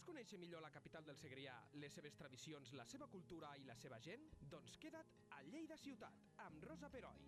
[0.00, 3.74] Vols conèixer millor la capital del Segrià, les seves tradicions, la seva cultura i la
[3.76, 4.22] seva gent?
[4.48, 7.18] Doncs queda't a Lleida Ciutat, amb Rosa Peroi.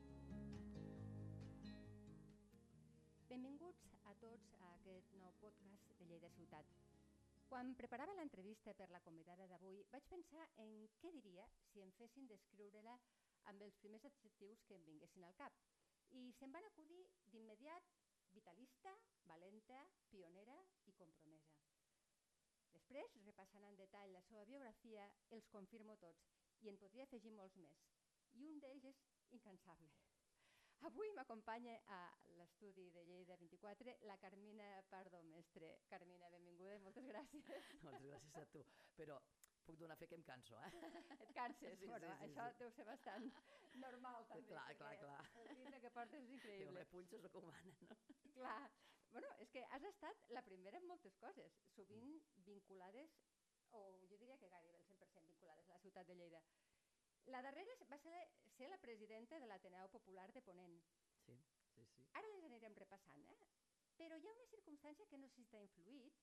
[3.28, 6.72] Benvinguts a tots a aquest nou podcast de Lleida Ciutat.
[7.50, 12.30] Quan preparava l'entrevista per la convidada d'avui, vaig pensar en què diria si em fessin
[12.32, 12.96] descriure-la
[13.52, 15.60] amb els primers adjectius que em vinguessin al cap.
[16.16, 17.04] I se'm van acudir
[17.34, 17.92] d'immediat
[18.32, 18.96] vitalista,
[19.28, 20.56] valenta, pionera
[20.88, 21.41] i compromesa.
[22.92, 26.26] Després, repassant en detall la seva biografia, els confirmo tots
[26.60, 27.86] i en podria afegir molts més.
[28.36, 28.98] I un d'ells és
[29.38, 29.88] incansable.
[30.88, 32.00] Avui m'acompanya a
[32.36, 35.70] l'estudi de Lleida 24 la Carmina Pardo Mestre.
[35.88, 37.48] Carmina, benvinguda, moltes gràcies.
[37.86, 38.66] Moltes gràcies a tu.
[39.00, 39.16] Però
[39.64, 40.70] puc donar fe que em canso, eh?
[41.24, 41.80] Et canses?
[41.80, 42.60] Sí, bueno, sí, sí, això sí.
[42.60, 43.28] deu ser bastant
[43.86, 44.52] normal també.
[44.52, 45.20] Clar, clar, clar.
[45.48, 46.76] El que portes és increïble.
[46.76, 48.02] me punxes el que humana, no?
[48.36, 48.64] Clar,
[49.12, 53.16] bueno, és que has estat la primera en moltes coses, sovint vinculades,
[53.76, 56.42] o jo diria que gairebé el 100% vinculades a la ciutat de Lleida.
[57.30, 58.22] La darrera va ser la,
[58.56, 60.78] ser la presidenta de l'Ateneu Popular de Ponent.
[61.24, 61.36] Sí,
[61.74, 62.06] sí, sí.
[62.18, 63.40] Ara les anirem repassant, eh?
[64.00, 66.22] però hi ha una circumstància que no sé si t'ha influït,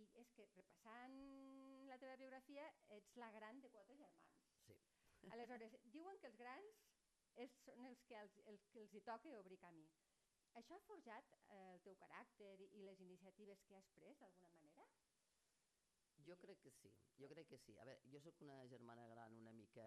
[0.00, 1.18] i és que repassant
[1.90, 2.64] la teva biografia
[2.96, 4.40] ets la gran de quatre germans.
[4.66, 4.78] Sí.
[5.36, 6.80] Aleshores, diuen que els grans
[7.44, 9.84] és, són els que els, els que els hi toca obrir camí.
[10.60, 14.86] Això ha forjat eh, el teu caràcter i les iniciatives que has pres d'alguna manera?
[16.26, 17.74] Jo crec que sí, jo crec que sí.
[17.82, 19.86] A veure, jo sóc una germana gran una mica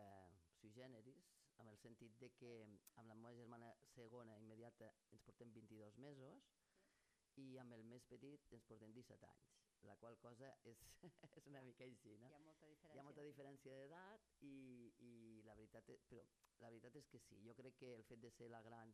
[0.59, 1.29] sui generis,
[1.61, 2.51] amb el sentit de que
[2.99, 6.49] amb la meva germana segona immediata ens portem 22 mesos
[7.43, 9.53] i amb el més petit ens portem 17 anys,
[9.87, 10.81] la qual cosa és,
[11.39, 12.31] és una mica així, no?
[12.31, 12.95] Hi ha molta diferència.
[12.95, 14.55] Hi ha molta diferència d'edat i,
[15.07, 15.13] i
[15.47, 16.25] la veritat és, però
[16.63, 18.93] la veritat és que sí, jo crec que el fet de ser la gran,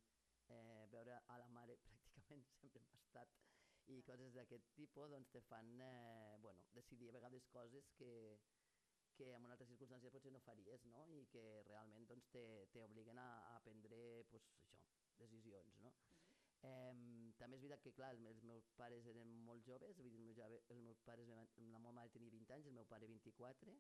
[0.52, 3.40] eh, veure a la mare pràcticament sempre hem estat
[3.92, 8.12] i coses d'aquest tipus doncs te fan eh, bueno, decidir a vegades coses que,
[9.18, 11.04] que en una altra circumstància potser no faries no?
[11.18, 14.02] i que realment doncs, te, te obliguen a, a prendre
[14.32, 14.88] pues, això,
[15.24, 15.80] decisions.
[15.84, 15.94] No?
[16.70, 16.94] Eh,
[17.42, 20.28] també és veritat que, clar, els, els meus pares eren molt joves, vull dir, els
[20.28, 23.76] meus, jove, els meus pares, la meva mare tenia 20 anys, el meu pare 24,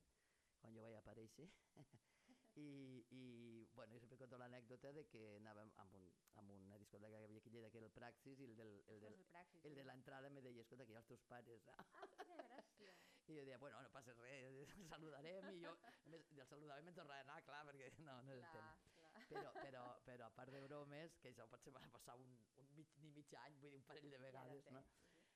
[0.63, 1.49] quan jo vaig aparèixer.
[2.61, 6.07] I, i bueno, jo sempre conto l'anècdota de que anàvem amb, un,
[6.41, 8.99] amb una discoteca que havia aquí Lleida, que era el Praxis, i el, del, el,
[9.03, 11.67] del, el Praxis, el de l'entrada me deia, escolta, que hi ha els teus pares.
[11.73, 11.85] Ah,
[12.27, 12.93] gràcia.
[13.31, 14.45] I jo deia, bueno, no passa res,
[14.75, 15.75] el saludarem, i jo
[16.11, 18.73] del saludarem me'n tornaré a anar, clar, perquè no, no és el Clar, tema.
[18.97, 19.25] clar.
[19.31, 22.93] Però, però, però a part de bromes, que això potser va passar un, un mig,
[23.03, 24.83] ni mig any, vull dir, un parell de vegades, no?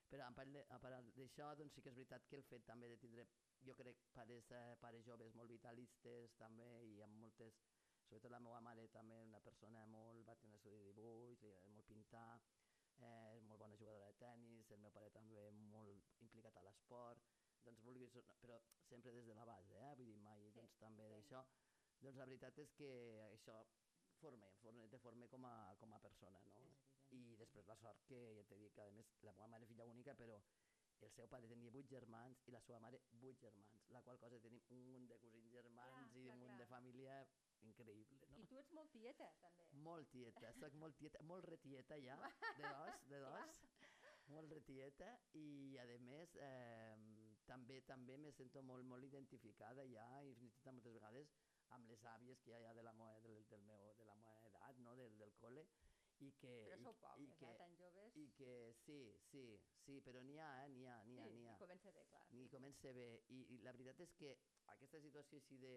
[0.10, 2.66] Però a part de- a part d'això, doncs sí que és veritat que el fet
[2.66, 3.26] també de tindre,
[3.68, 7.58] jo crec, pares, eh, pares joves molt vitalistes també i amb moltes,
[8.08, 11.70] sobretot la meva mare també una persona molt, va tenir estudi de dibuix, li agrada
[11.70, 12.42] molt pintar,
[13.00, 17.20] eh, molt bona jugadora de tennis, el meu pare també molt implicat a l'esport,
[17.66, 19.96] doncs vulguis, però sempre des de la base, eh?
[19.96, 21.16] vull dir, mai Sí, doncs, també entenc.
[21.16, 21.46] d'això.
[22.02, 22.90] Doncs la veritat és que
[23.32, 23.66] això
[24.22, 26.54] forma, forma, te forma com a, com a persona, no?
[26.60, 26.85] Evident.
[27.16, 29.88] I després la sort que, ja t'he dit, que a més la meva mare filla
[29.92, 30.40] única, però
[31.06, 34.40] el seu pare tenia vuit germans i la seva mare vuit germans, la qual cosa
[34.46, 36.62] tenim un munt de cosins germans Clar, i clar, un munt clar.
[36.62, 37.18] de família
[37.70, 38.40] increïble, no?
[38.42, 39.68] I tu ets molt tieta, també.
[39.88, 42.18] Molt tieta, soc molt tieta, molt retieta ja,
[42.60, 43.62] de dos, de dos,
[44.34, 45.48] molt retieta i
[45.82, 46.96] a més eh,
[47.50, 51.36] també també me sento molt, molt identificada ja i fins i tot moltes vegades
[51.76, 54.50] amb les àvies que hi ha de la meva, del, del meu, de la meva
[54.50, 54.96] edat, no?
[54.98, 55.66] del, del col·le,
[56.24, 58.16] i que, Però i, sou i poques, que, eh, tan joves.
[58.16, 58.52] I que
[58.86, 59.00] sí,
[59.32, 59.44] sí,
[59.86, 60.70] sí, però n'hi ha, eh?
[60.70, 61.56] n'hi ha, n'hi ha, sí, n'hi ha.
[61.60, 62.26] comença bé, clar.
[62.32, 63.08] Ni comença bé.
[63.30, 64.36] I, I la veritat és que
[64.76, 65.74] aquesta situació així de...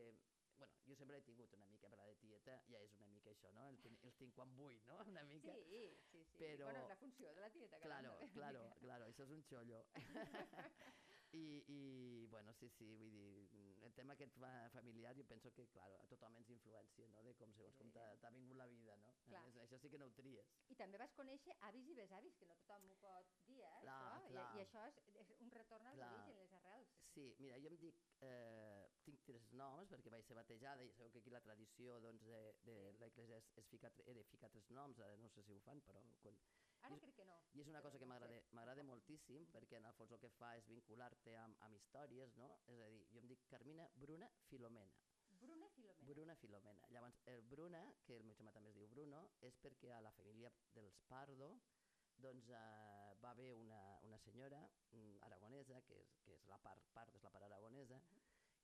[0.59, 3.31] Bueno, jo sempre he tingut una mica per la de tieta, ja és una mica
[3.31, 3.69] això, no?
[3.71, 3.77] El,
[4.09, 4.97] el tinc quan vull, no?
[5.13, 5.55] Una mica.
[5.55, 6.39] Sí, sí, sí.
[6.41, 7.79] Però- Bueno, és la funció de la tieta.
[7.79, 9.85] Claro, claro, claro, això és un xollo.
[11.31, 13.49] I, I, bueno, sí, sí, vull dir,
[13.85, 17.35] el tema aquest fa- familiar jo penso que, claro, a tothom ens influència, no?, de
[17.37, 19.11] com segons com t'ha vingut la vida, no?
[19.13, 19.43] A Clar.
[19.45, 20.55] més, això sí que no ho tries.
[20.73, 23.75] I també vas conèixer avis i besavis, que no tothom ho pot dir, eh?
[23.85, 24.31] Clar, això.
[24.33, 24.47] clar.
[24.55, 26.13] I, I això és, és un retorn als Clar.
[26.15, 26.95] orígens, les arrels.
[27.13, 31.13] Sí, mira, jo em dic, eh, tinc tres noms perquè vaig ser batejada i sabeu
[31.13, 34.99] que aquí la tradició doncs, de, de l'Església és, és ficar, era ficar tres noms,
[35.05, 36.01] ara no sé si ho fan, però...
[36.25, 36.41] Quan,
[36.83, 37.37] Ara és- crec que no.
[37.55, 40.67] I és una cosa que m'agrada moltíssim perquè en el fons el que fa és
[40.69, 42.51] vincular-te amb, amb històries, no?
[42.67, 44.95] És a dir, jo em dic Carmina Bruna Filomena.
[45.41, 46.07] Bruna Filomena.
[46.13, 46.87] Bruna Filomena.
[46.91, 50.13] Llavors, el Bruna, que el meu germà també es diu Bruno, és perquè a la
[50.13, 51.53] família dels Pardo
[52.19, 54.59] doncs, eh, va haver una, una senyora
[54.91, 58.01] mm, aragonesa, que és, que és la part Pardo, és la part aragonesa,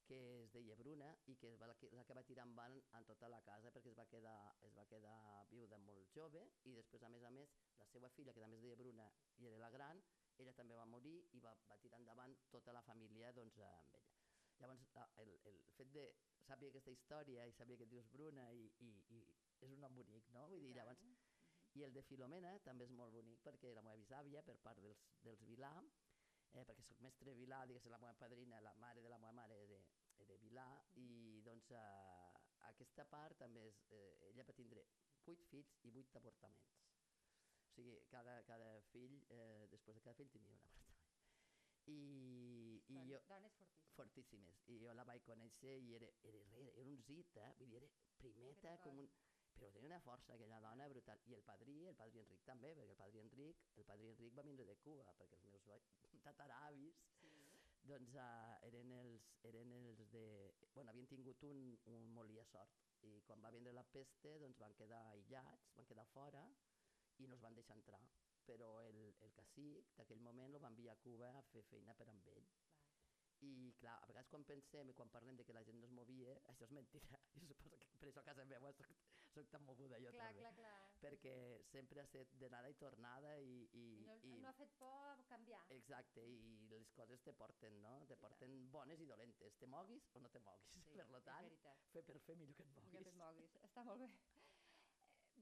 [0.08, 3.06] que es deia Bruna i que és la que, la que va tirar endavant en
[3.08, 4.36] tota la casa perquè es va quedar,
[4.66, 5.16] es va quedar
[5.52, 8.64] viuda molt jove i després, a més a més, la seva filla, que també es
[8.66, 9.08] deia Bruna
[9.40, 10.02] i era la gran,
[10.38, 14.16] ella també va morir i va, va tirar endavant tota la família doncs, amb ella.
[14.60, 16.04] Llavors, la- el, el fet de
[16.46, 19.22] saber aquesta història i saber que dius Bruna i, i, i
[19.64, 20.46] és un nom bonic, no?
[20.50, 21.02] Vull dir, llavors,
[21.74, 25.00] i el de Filomena també és molt bonic perquè la meva bisàvia, per part dels,
[25.24, 25.72] dels Vilà,
[26.54, 29.58] eh, perquè soc mestre Vilà, diguéssim, la meva padrina, la mare de la meva mare
[29.66, 29.80] era,
[30.24, 30.68] era Vilà,
[31.02, 34.86] i doncs eh, aquesta part també és, eh, ella va tindre
[35.26, 36.80] vuit fills i vuit avortaments.
[37.64, 41.00] O sigui, cada, cada fill, eh, després de cada fill tenia un avortament.
[41.90, 43.94] I, i Don- jo, Dones fortíssimes.
[43.96, 44.62] fortíssimes.
[44.72, 47.50] I jo la vaig conèixer i era, era, era, era un zit, eh?
[47.58, 47.90] Vull dir, era
[48.22, 49.10] primeta com un...
[49.58, 51.20] Però tenia una força, aquella dona, brutal.
[51.30, 54.46] I el padrí, el padrí Enric també, perquè el padrí Enric, el padrí Enric va
[54.46, 55.68] vindre de Cuba, perquè els meus
[56.26, 57.30] tataravis, Sí.
[57.90, 60.24] doncs uh, eren, els, eren els de...
[60.74, 61.60] Bueno, havien tingut un,
[61.92, 65.88] un molí a sort i quan va vindre la peste doncs van quedar aïllats, van
[65.90, 66.44] quedar fora
[67.20, 68.00] i no els van deixar entrar.
[68.48, 72.08] Però el, el cacic d'aquell moment el va enviar a Cuba a fer feina per
[72.12, 72.48] amb ell.
[73.44, 75.96] I clar, a vegades quan pensem i quan parlem de que la gent no es
[75.98, 77.20] movia, això és mentira.
[77.48, 78.96] Jo suposo que per això a casa meva soc,
[79.34, 80.42] soc tan moguda jo Clar, també.
[80.44, 80.74] clar, clar.
[81.04, 81.34] Perquè
[81.70, 83.56] sempre ha estat d'anada i tornada i...
[83.72, 85.60] i, I no, i no ha fet por canviar.
[85.76, 87.96] Exacte, i les coses te porten, no?
[88.10, 89.58] Te porten bones i dolentes.
[89.60, 90.78] Te moguis o no te moguis.
[90.78, 91.50] Sí, per tant,
[91.92, 93.10] fer per fer millor que et moguis.
[93.12, 93.58] et moguis.
[93.70, 94.10] Està molt bé.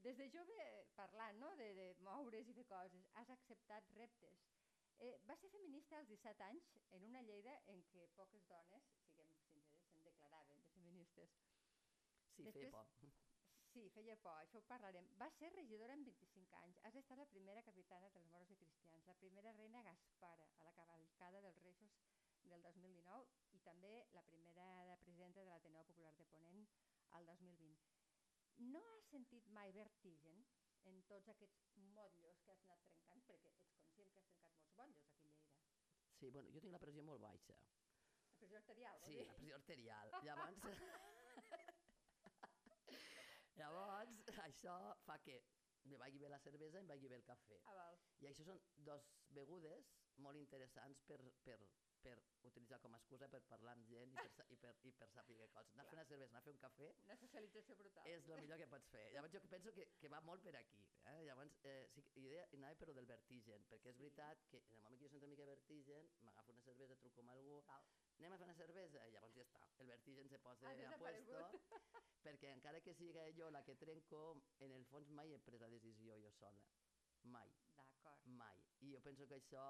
[0.02, 0.58] Des de jove,
[0.98, 1.52] parlant no?
[1.60, 4.40] de, de moure's i fer coses, has acceptat reptes.
[5.02, 9.30] Eh, va ser feminista als 17 anys en una Lleida en què poques dones, siguem
[9.36, 11.38] sinceres, se'n declaraven de feministes.
[12.34, 12.90] Sí, Després- fer por.
[13.72, 15.06] Sí, feia por, això ho parlarem.
[15.20, 16.80] Va ser regidora amb 25 anys.
[16.88, 20.74] Has estat la primera capitana dels moros i cristians, la primera reina Gaspara a la
[20.76, 21.94] cavalcada dels Reixos
[22.50, 24.66] del 2019 i també la primera
[25.04, 26.66] presidenta de l'Ateneu Popular de Ponent
[27.18, 27.88] al 2020.
[28.74, 30.44] No has sentit mai vertigen
[30.90, 31.64] en tots aquests
[31.96, 33.24] motllos que has anat trencant?
[33.30, 35.88] Perquè ets conscient que has trencat molts motllos aquí a Lleida.
[36.20, 37.56] Sí, bueno, jo tinc la pressió molt baixa.
[37.56, 39.24] La pressió arterial, Sí, dir?
[39.26, 40.14] la pressió arterial.
[40.28, 40.62] Llavors...
[44.02, 44.76] Llavors, això
[45.06, 45.36] fa que
[45.90, 47.58] me vagi bé la cervesa i em vagi bé el cafè.
[47.70, 47.98] Ah, val.
[48.22, 48.58] I això són
[48.88, 49.90] dos begudes
[50.24, 51.58] molt interessants per, per,
[52.02, 52.16] per
[52.48, 55.36] utilitzar com a excusa per parlar amb gent i per, i per, i per saber
[55.54, 55.72] coses.
[55.76, 58.06] Anar a fer una cervesa, anar a fer un cafè, Una socialització brutal.
[58.12, 59.04] és el millor que pots fer.
[59.14, 60.82] Llavors jo penso que, que va molt per aquí.
[61.12, 61.18] Eh?
[61.28, 64.82] Llavors, eh, sí, idea, anava per lo del vertigen, perquè és veritat que en el
[64.82, 67.86] moment que jo sento una mica vertigen, m'agafo una cervesa, truco amb algú, Val.
[68.18, 69.62] anem a fer una cervesa, i llavors ja està.
[69.78, 71.40] El vertigen se posa a puesto,
[72.22, 74.22] perquè encara que siga jo la que trenco,
[74.60, 76.62] en el fons mai he pres la decisió jo sola.
[77.22, 78.26] Mai, D'acord.
[78.26, 78.58] mai.
[78.82, 79.64] I jo penso que això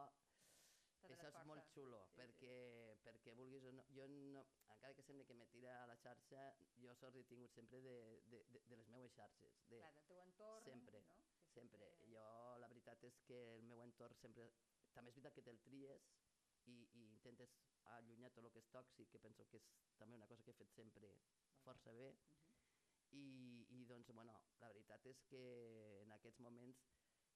[1.11, 2.21] això és molt xulo, Sí, sí.
[2.21, 2.55] perquè,
[3.03, 6.55] perquè vulguis o no, jo no, encara que sembli que me tira a la xarxa,
[6.79, 7.97] jo sort he tingut sempre de,
[8.31, 11.07] de, de, de les meues xarxes, de, Clar, del teu entorn, sempre, no?
[11.43, 11.91] Que sempre.
[12.13, 14.51] Jo la veritat és que el meu entorn sempre...
[14.93, 16.09] També és veritat que te'l tries
[16.69, 17.55] i, i intentes
[17.97, 19.69] allunyar tot el que és tòxic, que penso que és
[19.99, 21.17] també una cosa que he fet sempre
[21.65, 22.13] força bé,
[23.13, 23.19] Mhm.
[23.19, 25.41] i, i doncs, bueno, la veritat és que
[26.03, 26.79] en aquests moments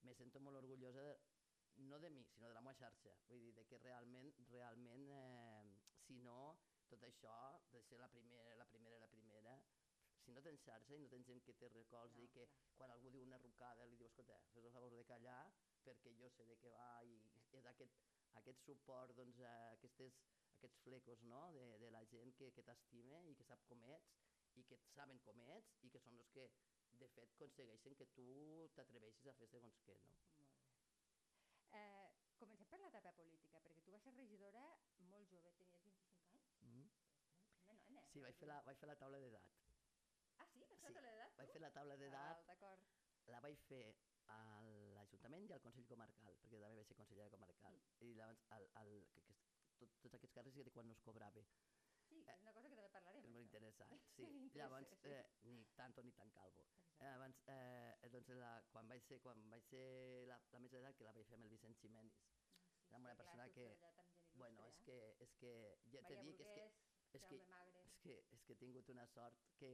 [0.02, 1.35] me sento molt orgullosa, de,
[1.76, 3.14] no de mi, sinó de la meva xarxa.
[3.28, 5.76] Vull dir, de que realment, realment, eh,
[6.06, 6.56] si no,
[6.90, 7.36] tot això,
[7.72, 9.56] de ser la primera, la primera, la primera,
[10.24, 12.76] si no tens xarxa i no tens gent que te recolzi, No, i que clar.
[12.78, 15.42] quan algú diu una rucada li diu, escolta, fes el favor de callar,
[15.84, 17.18] perquè jo sé de què va, i
[17.58, 18.00] és aquest,
[18.40, 20.18] aquest suport, doncs, a aquestes,
[20.56, 21.42] aquests flecos no?
[21.52, 24.16] de, de la gent que, que t'estima i que sap com ets,
[24.56, 26.48] i que saben com ets, i que són els que,
[27.02, 28.28] de fet, aconsegueixen que tu
[28.78, 30.16] t'atreveixis a fer segons què, no?
[30.40, 30.66] Molt bé.
[31.76, 32.08] Eh,
[32.40, 34.64] comencem per l'etapa política, perquè tu vas ser regidora
[35.10, 36.62] molt jove, tenies 25 anys?
[36.64, 36.88] Mm.
[37.66, 38.05] Una nena.
[38.16, 39.48] Sí, vaig fer, la, vaig fer la taula d'edat.
[40.40, 40.60] Ah, sí?
[40.64, 41.38] Vas sí, fer l'edat, tu?
[41.42, 42.80] Vaig fer la taula Ah, d'edat, val, D'acord.
[43.34, 43.82] la vaig fer
[44.32, 44.38] a
[44.96, 47.76] l'Ajuntament i al Consell Comarcal, perquè també vaig ser consellera comarcal.
[48.00, 49.36] I llavors, al, al, que, que,
[49.82, 51.44] tot, tots aquests càrrecs era quan no es cobrava.
[52.06, 53.22] Sí, és una cosa que també parlarem.
[53.26, 53.50] És molt això.
[53.50, 54.26] interessant, sí.
[54.56, 56.64] Llavors, eh, ni tanto ni tan calvo.
[56.64, 57.04] Exacte.
[57.04, 59.84] Eh, abans, eh, doncs la, quan vaig ser, quan vaig ser
[60.30, 62.16] la, la més d'edat, que la vaig fer amb el Vicent Ximenis.
[62.88, 64.04] Ah, sí, Era una sí, clar, persona tu que-
[64.36, 64.82] Bueno, és eh?
[64.84, 65.50] que, és que
[65.92, 66.85] ja t'he Maria dit que és que,
[67.16, 67.40] és que,
[67.86, 69.72] és que, és que he tingut una sort que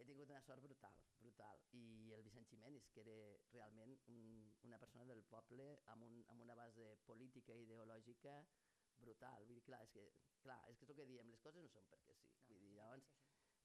[0.00, 1.62] he tingut una sort brutal, brutal.
[1.76, 3.16] I el Vicent Ximenis, que era
[3.52, 4.22] realment un,
[4.64, 8.38] una persona del poble amb, un, amb una base política i ideològica
[9.04, 9.44] brutal.
[9.48, 10.06] Vull dir, clar, és que,
[10.46, 12.30] clar, és que és el que diem, les coses no són perquè sí.
[12.30, 13.10] No, Vull dir, llavors,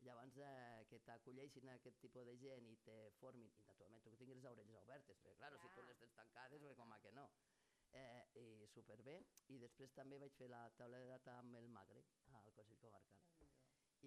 [0.08, 4.20] llavors eh, que t'acolleixin aquest tipus de gent i te formin, i naturalment tu que
[4.20, 7.30] tinguis les orelles obertes, perquè clar, si tu les tens tancades, com a que no.
[7.96, 9.14] Eh, I superbé,
[9.54, 12.02] i després també vaig fer la taula de data amb el Magre,
[12.40, 13.22] al Consell Comarcal.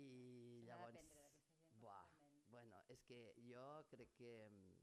[0.03, 0.09] I
[0.67, 0.99] llavors,
[1.81, 2.03] buah,
[2.53, 3.65] bueno, és que jo
[3.95, 4.33] crec que...
[4.51, 4.77] mm,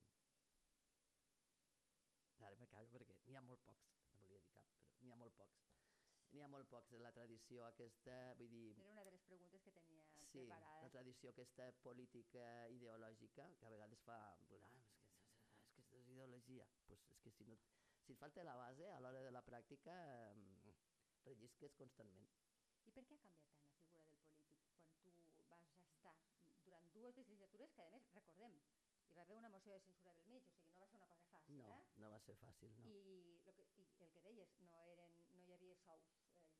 [2.46, 4.58] Ara me callo perquè n'hi ha molt pocs, no volia dir.
[5.02, 5.62] n'hi ha molt pocs.
[6.34, 8.66] N'hi ha molt pocs de la tradició aquesta, vull dir...
[8.82, 10.92] Era una de les preguntes que tenia Sí, la preparades.
[10.98, 12.46] tradició aquesta política
[12.76, 14.18] ideològica, que a vegades fa...
[14.34, 16.68] Ah, és, que, és que és ideologia.
[16.90, 17.56] Pues és que si, no,
[18.06, 19.96] si et falta la base, a l'hora de la pràctica,
[20.32, 20.74] eh,
[21.26, 22.30] rellisques constantment.
[22.86, 23.48] I per què ha canviat
[23.90, 26.16] tant la figura del polític quan tu vas estar
[26.66, 28.60] durant dues legislatures que, a més, recordem,
[29.10, 31.08] hi va haver una moció de censura del mig, o sigui, no va ser una
[31.08, 31.82] cosa fàcil, No, eh?
[32.04, 32.86] no va ser fàcil, no.
[32.92, 36.06] I, lo que, I el que deies, no, eren, no hi havia sous.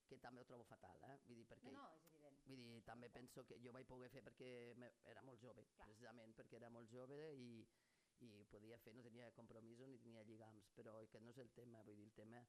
[0.08, 1.16] que també ho trobo fatal, eh?
[1.26, 1.72] Vull dir, perquè...
[1.74, 2.38] No, no, és evident.
[2.48, 4.50] Vull dir, també penso que jo vaig poder fer perquè
[5.12, 5.86] era molt jove, Clar.
[5.88, 7.50] precisament perquè era molt jove i,
[8.24, 11.82] i podia fer, no tenia compromisos ni tenia lligams, però aquest no és el tema,
[11.86, 12.40] vull dir, el tema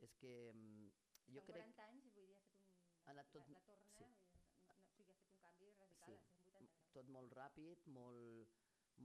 [0.00, 0.86] és que mm,
[1.34, 2.78] jo Amb crec 40 anys, vull dir, ha fet un...
[3.04, 4.38] Ha anat tot- la, la torna, sí.
[4.38, 6.16] no, no, o sigui, ha fet un canvi radical, Sí.
[6.16, 6.78] a 180 graus.
[6.94, 8.56] tot molt ràpid, molt,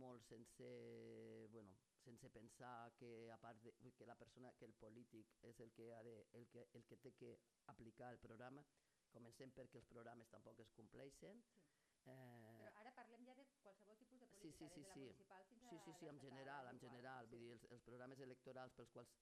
[0.03, 0.69] molt sense,
[1.51, 5.71] bueno, sense pensar que a part de, que la persona, que el polític és el
[5.77, 7.31] que, ha de, el que, el que té que
[7.73, 8.63] aplicar el programa,
[9.15, 11.41] comencem perquè els programes tampoc es compleixen.
[11.51, 11.63] Sí.
[12.05, 14.89] Eh, Però ara parlem ja de qualsevol tipus de Sí, política, sí, sí, des de
[14.89, 15.05] la sí.
[15.05, 17.25] municipal fins a Sí, sí, sí, en general, és en general.
[17.25, 17.31] sí.
[17.31, 19.15] Vull dir, els, els programes electorals pels quals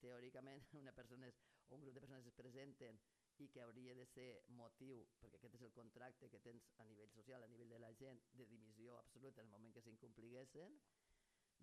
[0.00, 3.00] teòricament una persona es, o un grup de persones es presenten
[3.42, 7.10] i que hauria de ser motiu, perquè aquest és el contracte que tens a nivell
[7.14, 10.76] social, a nivell de la gent, de dimissió absoluta en el moment que s'incompliguessin,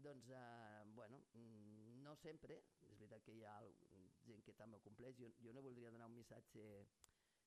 [0.06, 2.58] doncs, eh, bueno, mm, no sempre,
[2.90, 3.58] és veritat que hi ha
[4.26, 6.66] gent que també ho compleix, jo, jo no voldria donar un missatge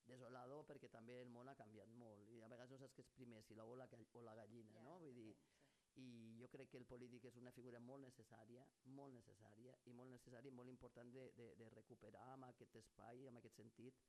[0.09, 3.13] desolador perquè també el món ha canviat molt i a vegades no saps què és
[3.19, 4.97] primer, si l'ou o la, o la gallina, Ja, no?
[5.03, 6.03] Vull dir, sí.
[6.03, 6.09] i
[6.41, 8.65] jo crec que el polític és una figura molt necessària,
[8.99, 13.27] molt necessària i molt necessària i molt important de, de, de recuperar amb aquest espai,
[13.29, 14.03] amb aquest sentit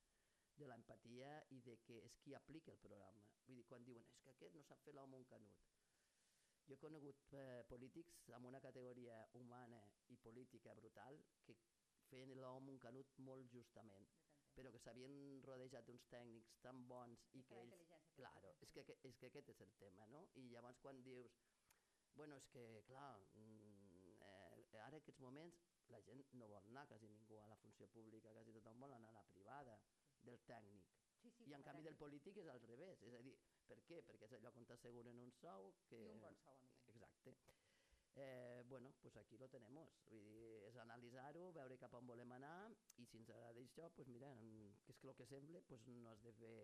[0.58, 3.24] de l'empatia i de que és qui aplica el programa.
[3.46, 5.64] Vull dir, quan diuen és que aquest no sap fer l'home un canut.
[6.68, 9.80] Jo he conegut eh, polítics amb una categoria humana
[10.14, 11.56] i política brutal que
[12.10, 14.06] feien l'home un canut molt justament,
[14.56, 19.16] però que s'havien rodejat d'uns tècnics tan bons i que ells Claro, és que, és
[19.18, 20.20] que aquest és el tema, no?
[20.40, 21.38] I llavors quan dius,
[22.14, 26.86] bueno, és que, clar, mm, eh, ara en aquests moments la gent no vol anar
[26.88, 29.74] quasi ningú a la funció pública, quasi tothom vol anar a la privada
[30.22, 30.94] del tècnic.
[31.20, 33.34] Sí, sí, I en canvi del polític és al revés, és a dir,
[33.68, 34.00] per què?
[34.08, 36.00] Perquè és el lloc on t'asseguren un sou que...
[36.00, 36.88] I un bon sou, a més.
[36.94, 37.36] Exacte.
[38.16, 39.90] Eh, bueno, pues aquí lo tenemos.
[40.10, 42.56] Vull dir, és analitzar-ho, veure cap on volem anar
[43.02, 44.30] i si ens agrada això, pues mira,
[44.86, 46.58] que és que el que sembla, pues no has de fer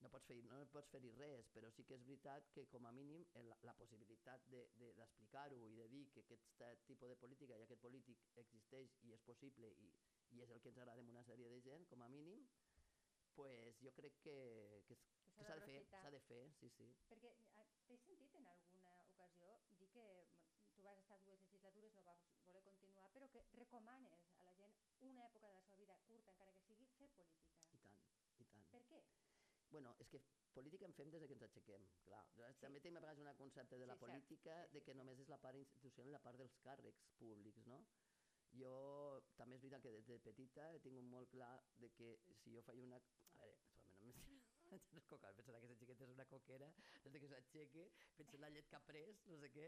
[0.00, 2.92] no pots fer no pots fer-hi res, però sí que és veritat que com a
[2.96, 7.58] mínim el, la possibilitat d'explicar-ho de, de, i de dir que aquest tipus de política
[7.58, 9.90] i aquest polític existeix i és possible i,
[10.36, 12.46] i és el que ens agrada en una sèrie de gent, com a mínim,
[13.36, 14.38] pues jo crec que,
[14.88, 16.88] que, és- s'ha s'ha de fer, s'ha de fer, sí, sí.
[17.08, 17.30] Perquè
[17.60, 20.06] ah, t'he sentit en alguna ocasió dir que
[20.74, 24.76] tu vas estar dues legislatures, no vas voler continuar, però que recomanes a la gent
[25.00, 27.64] una època de la seva vida curta, encara que sigui, fer política.
[27.72, 27.98] I tant,
[28.38, 28.68] i tant.
[28.74, 29.00] Per què?
[29.70, 30.20] Bueno, és que
[30.52, 32.24] política en fem des de que ens aixequem, clar.
[32.34, 32.42] Sí.
[32.60, 34.10] També tenim a vegades un concepte de la Sí, cert.
[34.10, 37.66] política Sí, de que només és la part institucional i la part dels càrrecs públics,
[37.66, 37.80] no?
[38.60, 42.52] Jo també és veritat que des de petita he tingut molt clar de que si
[42.56, 42.98] jo faig una...
[44.74, 46.68] A veure, naturalment no m'estic coca, pensarà que aquesta xiqueta és una coquera,
[47.04, 47.84] des de que s'aixequi,
[48.18, 49.66] pensa en la llet que ha pres, no sé què.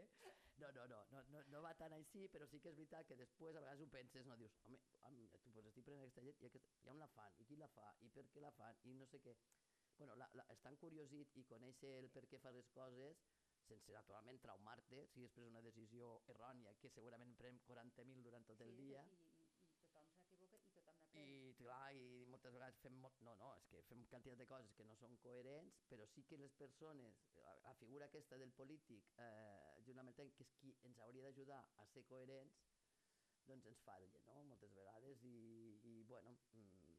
[0.61, 3.17] No, no, no, no, no, no va tan així, però sí que és veritat que
[3.19, 4.37] després a vegades ho penses, no?
[4.39, 4.79] Dius, home,
[5.09, 7.57] home tu pues estic prenent aquesta llet i, aquesta, i on la fan, i qui
[7.59, 9.35] la fa, i per què la fan, i no sé què.
[9.97, 13.25] Bueno, la, la, estar encuriosit i conèixer el per què fas les coses
[13.67, 18.61] sense naturalment traumar-te, si després una decisió errònia, que segurament en prenem 40.000 durant tot
[18.65, 21.31] el Sí, dia, I, i, i tothom s'equivoca i tothom n'aprèn.
[21.33, 22.95] i clar, i moltes vegades fem...
[22.99, 26.23] Molt, no, no, és que fem quantitat de coses que no són coherents, però sí
[26.27, 30.73] que les persones, la, la figura aquesta del polític, eh, juntament amb que és qui
[30.89, 32.59] ens hauria d'ajudar a ser coherents,
[33.47, 35.37] doncs ens falla, no?, moltes vegades, i,
[35.87, 36.91] i bueno, mm,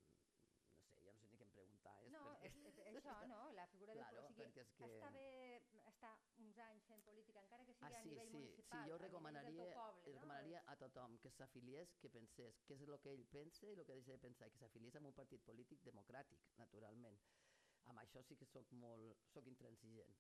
[0.89, 1.95] no sé, ja no sé ni què em preguntar.
[2.07, 2.49] És No, perquè...
[2.49, 3.43] és, és, això, no?
[3.61, 4.31] La figura Claro, del...
[4.33, 5.29] O sigui, és que- està bé
[5.95, 8.83] estar uns anys fent política, encara que sigui Ah, a sí, nivell sí, municipal.
[8.85, 10.13] sí, jo a recomanaria, teu poble, no?
[10.19, 13.87] recomanaria a tothom que s'afiliés, que pensés què és el que ell pensa i el
[13.87, 17.21] que deixa de pensar, i que s'afiliés amb un partit polític democràtic, naturalment.
[17.85, 20.15] Amb això sí que sóc molt, sóc intransigent.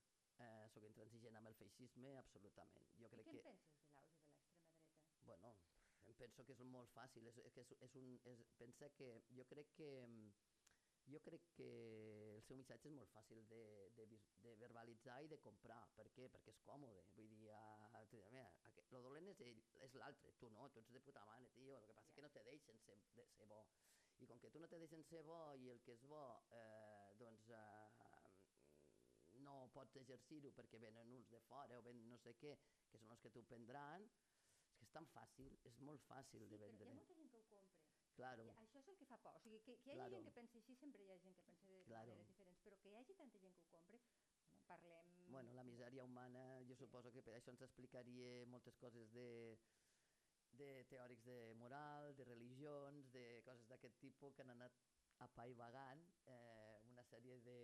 [0.44, 2.88] Eh, sóc intransigent amb el feixisme, absolutament.
[3.00, 5.24] Jo I crec què que, en penses de l'auge de l'extrema dreta?
[5.24, 5.56] bueno,
[6.04, 9.44] em penso que és molt fàcil, és, que és, és un, és, pensa que jo
[9.52, 10.32] crec que mm,
[11.12, 11.66] jo crec que
[12.36, 13.60] el seu missatge és molt fàcil de,
[13.96, 14.06] de,
[14.44, 15.80] de verbalitzar i de comprar.
[15.98, 16.28] Per què?
[16.32, 17.04] Perquè és còmode.
[17.16, 17.60] Vull dir, a,
[17.98, 18.46] a, mira,
[18.94, 21.76] lo dolent és ell, és l'altre, tu no, tu ets de puta mare, tio.
[21.78, 22.10] El que passa Ja.
[22.10, 23.60] és que no te deixen ser, de, ser bo.
[24.22, 26.22] I com que tu no te deixen ser bo i el que és bo,
[26.54, 27.90] eh, doncs, eh,
[29.44, 32.54] no pots exercir-ho perquè venen uns de fora o ven no sé què,
[32.90, 34.06] que són els que t'ho prendran,
[34.70, 36.90] és que és tan fàcil, és molt fàcil Sí, de però hi vendre.
[36.90, 37.23] ha molta gent.
[38.14, 39.34] Claro, I això és el que fa por.
[39.34, 40.16] O sigui, que, que hi hagi Claro.
[40.16, 42.10] gent que pensi així, sempre hi ha gent que pensa de Claro.
[42.12, 45.10] maneres diferents, però que hi hagi tanta gent que ho compri, bueno, parlem...
[45.30, 46.84] bueno, la misèria humana, jo Sí.
[46.84, 49.58] suposo que per això ens explicaria moltes coses de,
[50.52, 54.72] de teòrics de moral, de religions, de coses d'aquest tipus que han anat
[55.18, 57.58] apaivagant eh, una sèrie de,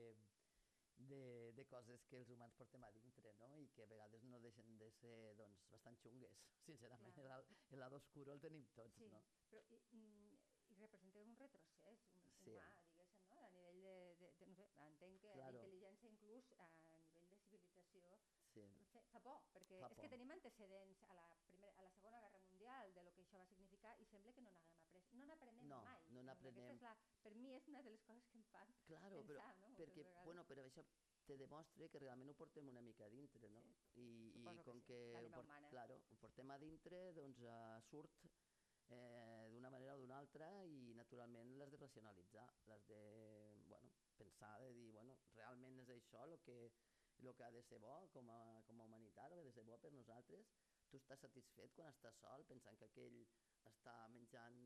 [1.08, 3.50] de, de coses que els humans portem a dintre, no?
[3.58, 6.40] I que a vegades no deixen de ser, doncs, bastant xungues.
[6.66, 7.40] Sincerament, Clar.
[7.40, 9.22] el, el lado oscuro el tenim tots, Sí, no?
[9.50, 9.62] però
[9.96, 10.04] i,
[10.70, 12.50] i representa un retrocés un, Sí.
[12.50, 13.06] diguéssim, no?
[13.30, 15.58] a nivell de, de, de no sé, entenc que Claro.
[15.62, 16.68] d'intel·ligència inclús a
[17.06, 18.18] nivell de civilització
[18.50, 20.02] Sí, fa, fa por, perquè Fa és por.
[20.04, 23.38] que tenim antecedents a la, primera, a la Segona Guerra Mundial de lo que això
[23.38, 24.69] va significar i sembla que no n'haguem.
[25.18, 26.00] No n'aprenem No, mai.
[26.08, 26.80] no Doncs n'aprenem.
[26.82, 29.68] La, per mi és una de les coses que em fan claro, però, pensar, no?
[29.68, 30.84] Moltes perquè, bueno, però això
[31.26, 33.62] te demostra que realment ho portem una mica a dintre, no?
[33.94, 37.42] I, i suposo que com sí, que, ho, port, claro, ho portem a dintre, doncs
[37.46, 38.30] uh, surt
[38.90, 43.02] eh, d'una manera o d'una altra i naturalment l'has de racionalitzar, l'has de,
[43.68, 46.58] bueno, pensar, de dir, bueno, realment és això el que,
[47.22, 49.56] el que ha de ser bo com a, com a humanitat, el que ha de
[49.58, 50.50] ser bo per nosaltres.
[50.90, 53.20] Tu estàs satisfet quan estàs sol pensant que aquell
[53.70, 54.56] està menjant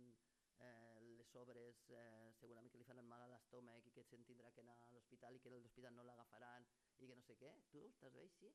[0.60, 4.52] eh, les sobres eh, segurament que li faran mal a l'estómac i que se'n tindrà
[4.52, 6.66] que anar a l'hospital i que l'hospital no l'agafaran
[6.98, 7.52] i que no sé què.
[7.72, 8.52] Tu estàs bé així?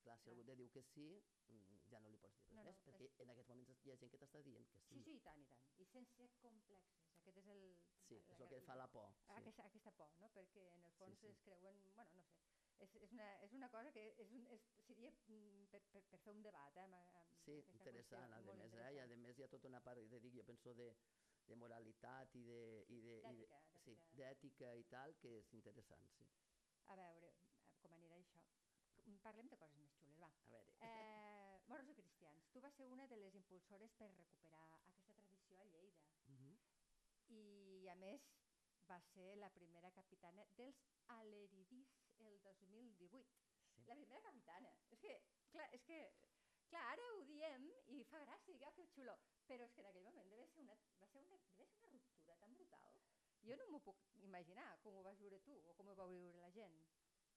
[0.00, 0.32] Clar, si Clar.
[0.32, 1.06] algú te diu que sí,
[1.48, 3.96] mm, ja no li pots dir res No, no, perquè en aquests moments hi ha
[4.00, 4.94] gent que t'està dient que sí.
[4.94, 5.66] Sí, sí, i tant, i tant.
[5.76, 6.86] I sense complexes.
[7.20, 7.60] Aquest és el...
[8.08, 9.10] Sí, la- és el que fa la por.
[9.26, 9.32] Sí.
[9.36, 10.30] Aquesta, aquesta por, no?
[10.38, 11.26] Perquè en el fons sí.
[11.28, 11.82] es creuen...
[11.94, 12.40] Bueno, no sé.
[12.80, 16.18] És, és, una, és una cosa que és un, és, seria mm, per, per, per
[16.24, 16.86] fer un debat, eh?
[16.88, 18.88] Amb, amb Sí, interessant, qüestió, a més, eh?
[18.96, 20.88] I a més hi ha tota una part, de, dic, jo penso, de,
[21.50, 22.60] de moralitat i de...
[22.88, 26.26] I de, i de D'ètica, sí, i tal, que és interessant, sí.
[26.92, 27.30] A veure,
[27.82, 28.42] com anirà això?
[29.24, 30.28] Parlem de coses més xules, va.
[30.46, 34.66] A veure, Eh, moros i cristians, tu vas ser una de les impulsores per recuperar
[34.76, 36.58] aquesta tradició a Lleida Mhm.
[37.36, 38.20] i a més
[38.90, 40.76] va ser la primera capitana dels
[41.08, 43.40] Aleridís el 2018.
[43.74, 43.82] sí.
[43.86, 44.72] La primera capitana.
[44.90, 45.20] És que,
[45.50, 46.00] clar, és que,
[46.72, 49.16] clar, ara ho diem i fa gràcia, i, oh, que xulo,
[49.48, 51.92] però és que en aquell moment deve ser una, va ser una, deve ser una
[51.96, 53.02] ruptura tan brutal.
[53.46, 56.42] Jo no m'ho puc imaginar com ho vas viure tu o com ho va viure
[56.44, 56.80] la gent.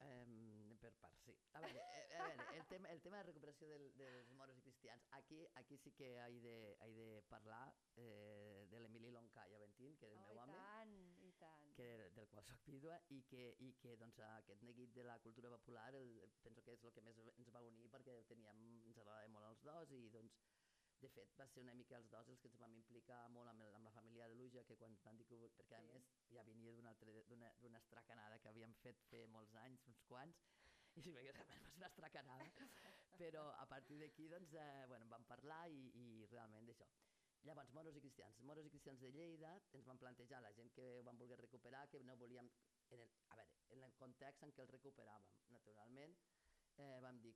[0.03, 1.33] Um, per part, sí.
[1.55, 4.63] A veure, eh, a veure el, tema, el tema de recuperació del, dels moros i
[4.65, 7.63] cristians, aquí, aquí sí que he de, he de parlar
[7.95, 11.12] eh, de l'Emili Loncai Aventín, que era el oh, meu i home, tant, i
[11.43, 11.69] tant.
[11.77, 15.49] que, del qual soc vídua, i que, i que doncs, aquest neguit de la cultura
[15.53, 16.11] popular el,
[16.43, 19.63] penso que és el que més ens va unir perquè teníem, ens agradava molt els
[19.69, 20.37] dos i doncs
[21.03, 23.63] de fet, va ser una mica els dos els que ens vam implicar molt amb,
[23.65, 25.39] el, amb la família de Luja, que quan van dir que...
[25.57, 25.89] Perquè, a Sí.
[25.89, 30.39] més, ja venia d'una estracanada que havíem fet fer molts anys, uns quants,
[30.95, 32.47] i si veus, va ser una estracanada.
[33.19, 36.87] Però a partir d'aquí, doncs, eh, bueno, en vam parlar i, i realment d'això.
[37.43, 38.39] Llavors, moros i cristians.
[38.47, 42.03] Moros i cristians de Lleida ens van plantejar, la gent que van voler recuperar, que
[42.03, 42.49] no volíem...
[42.93, 45.23] En el, a veure, en el context en què el recuperàvem,
[45.55, 46.13] naturalment,
[46.77, 47.33] eh, vam dir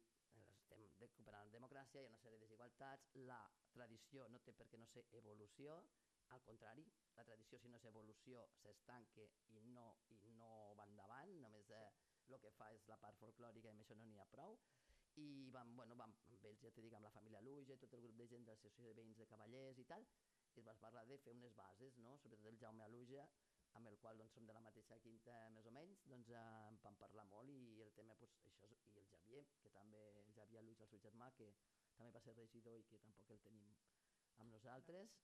[0.68, 3.40] estem recuperant la democràcia, hi ha una sèrie de desigualtats, la
[3.74, 5.78] tradició no té per què no ser evolució,
[6.36, 6.84] al contrari,
[7.16, 9.24] la tradició si no és evolució s'estanca
[9.56, 11.86] i no, i no va endavant, només eh,
[12.28, 14.60] el que fa és la part folclòrica i amb això no n'hi ha prou,
[15.18, 18.02] i vam, bueno, vam, amb ells, ja te dic, amb la família Luja, tot el
[18.06, 20.06] grup de gent de l'associació de veïns de Cavallers i tal,
[20.54, 22.18] i es va parlar de fer unes bases, no?
[22.22, 23.26] sobretot el Jaume Aluja,
[23.78, 26.78] amb el qual doncs, som de la mateixa quinta més o menys, doncs eh, en
[26.84, 30.32] vam parlar molt i el tema, pues, això, és- i el Javier, que també, el
[30.38, 31.50] Javier Aluja, el seu germà, que
[31.98, 33.74] també va ser regidor i que tampoc el tenim
[34.38, 35.18] amb nosaltres,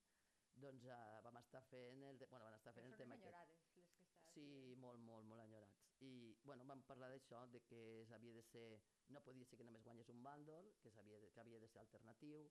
[0.56, 3.32] doncs eh, vam estar fent el, bueno, van estar fent Però el tema aquest.
[3.54, 5.93] les que estàs Sí, molt, molt, molt enyorats.
[6.02, 8.68] I bueno, vam parlar d'això, de que s'havia de ser,
[9.10, 11.82] no podia ser que només guanyés un bàndol, que, s'havia de, que havia de ser
[11.84, 12.50] alternatiu,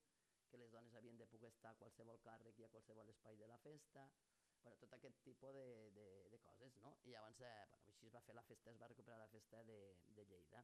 [0.50, 3.48] que les dones havien de poder estar a qualsevol càrrec i a qualsevol espai de
[3.48, 4.07] la festa,
[4.62, 6.92] bueno, tot aquest tipus de, de, de coses, no?
[7.02, 9.62] I llavors, eh, bueno, així es va fer la festa, es va recuperar la festa
[9.64, 9.78] de,
[10.18, 10.62] de Lleida.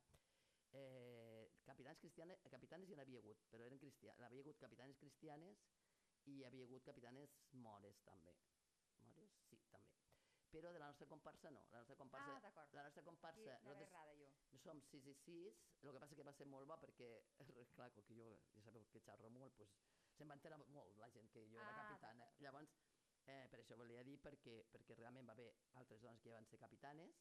[0.78, 5.64] Eh, capitans cristianes, capitanes hi n'havia hagut, però eren cristianes, havia hagut capitanes cristianes
[6.26, 7.34] i hi havia hagut capitanes
[7.66, 8.36] mores també.
[10.48, 10.56] Sí.
[10.56, 11.62] Però de la nostra comparsa no.
[11.70, 12.72] La nostra comparsa, Ah, d'acord.
[12.74, 14.28] la nostra comparsa anava nosaltres errada jo.
[14.64, 17.10] som 6 i 6, el que passa que va ser molt bo perquè,
[17.76, 19.70] clar, com que jo ja sabeu que xerro molt, pues,
[20.16, 22.24] se'n va enterar molt la gent que jo era Ah, capitana.
[22.24, 22.40] d'acord.
[22.42, 22.72] Llavors,
[23.26, 26.46] eh, per això volia dir perquè, perquè realment va haver altres dones que ja van
[26.46, 27.14] ser capitanes,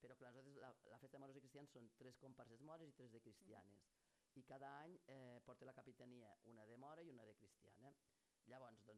[0.00, 2.92] però clar, nosaltres la, la festa de moros i cristians són tres comparses mores i
[2.92, 3.86] tres de cristianes.
[4.34, 7.94] I cada any eh, porta la capitania una de mora i una de cristiana.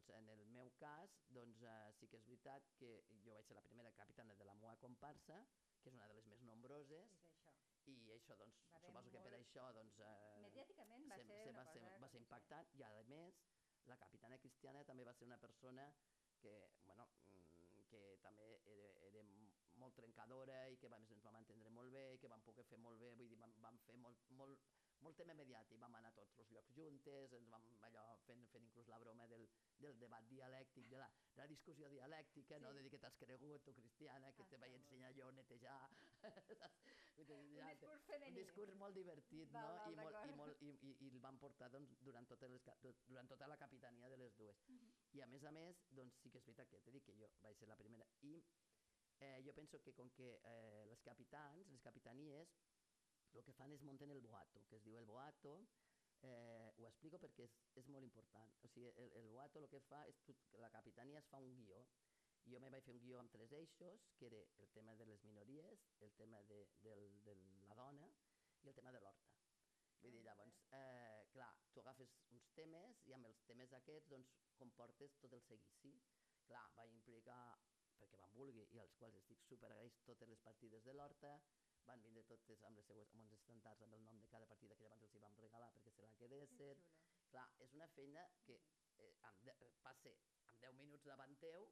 [0.07, 2.91] Doncs, en el meu cas, doncs, eh, sí que és veritat que
[3.25, 5.41] jo vaig ser la primera capitana de la meva comparsa,
[5.81, 7.91] que és una de les més nombroses, És això.
[7.91, 9.99] i això, doncs, Va suposo que per això, doncs...
[9.99, 13.35] Eh, Mediàticament va se- ser se va, ser, va ser impactant i a més
[13.85, 15.93] la capitana cristiana també va ser una persona
[16.39, 16.53] que,
[16.85, 19.23] bueno, mm, que també era, era
[19.79, 22.77] molt trencadora i que a més ens vam entendre molt bé que vam poder fer
[22.77, 24.59] molt bé, vull dir, vam, vam fer molt, molt,
[25.05, 28.65] molt tema mediàtic, vam anar a tots els llocs juntes, ens vam allò fent, fent
[28.67, 29.47] inclús la broma del,
[29.79, 32.63] del debat dialèctic, de la, de la discussió dialèctica, sí.
[32.63, 32.73] no?
[32.73, 35.79] De dir que t'has cregut, tu cristiana, que Ah, te vaig ensenyar jo a netejar.
[37.19, 38.35] Un discurs un femení.
[38.37, 39.75] discurs molt divertit, Val, no?
[39.75, 43.01] val, I, molt, i, molt, i, i, i el van portar doncs, durant, totes les,
[43.09, 44.61] durant tota la capitania de les dues.
[44.69, 44.93] Mhm.
[45.17, 47.27] I a més a més, doncs sí que és veritat que t'he dit que jo
[47.43, 48.07] vaig ser la primera.
[48.21, 48.41] I
[49.19, 52.55] eh, jo penso que com que eh, les capitans, les capitanies,
[53.37, 55.55] el que fan és munten el boato, que es diu el boato,
[56.21, 58.53] eh, ho explico perquè és, és molt important.
[58.63, 61.53] O sigui, el, el boato el que fa és, tu, la capitania es fa un
[61.59, 61.83] guió,
[62.49, 65.23] jo me vaig fer un guió amb tres eixos, que era el tema de les
[65.23, 67.35] minories, el tema de, del, de
[67.67, 68.09] la dona
[68.63, 69.35] i el tema de l'horta.
[69.99, 74.09] Vull dir, Ah, llavors, eh, clar, tu agafes uns temes i amb els temes aquests
[74.13, 75.91] doncs, comportes tot el seguici.
[76.47, 77.59] Clar, va implicar,
[77.99, 81.33] perquè van vulgui, i als quals estic superagraït totes les partides de l'horta,
[81.89, 84.75] van vindre totes amb les seues, amb uns estandards amb el nom de cada partida
[84.75, 86.75] que llavors els hi vam regalar perquè se la Que xulo.
[87.29, 90.09] Clar, és una feina que eh, amb de, eh, passa
[90.49, 91.67] amb 10 minuts davant teu,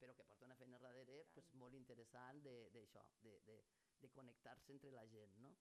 [0.00, 3.56] però que porta una feina darrere pues, molt interessant de- d'això, de, de,
[4.02, 5.54] de connectar-se entre la gent, no?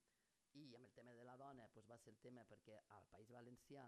[0.56, 3.32] I amb el tema de la dona pues, va ser el tema perquè al País
[3.38, 3.86] Valencià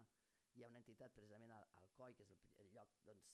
[0.56, 3.34] hi ha una entitat precisament al, al COI, que és el, el lloc doncs,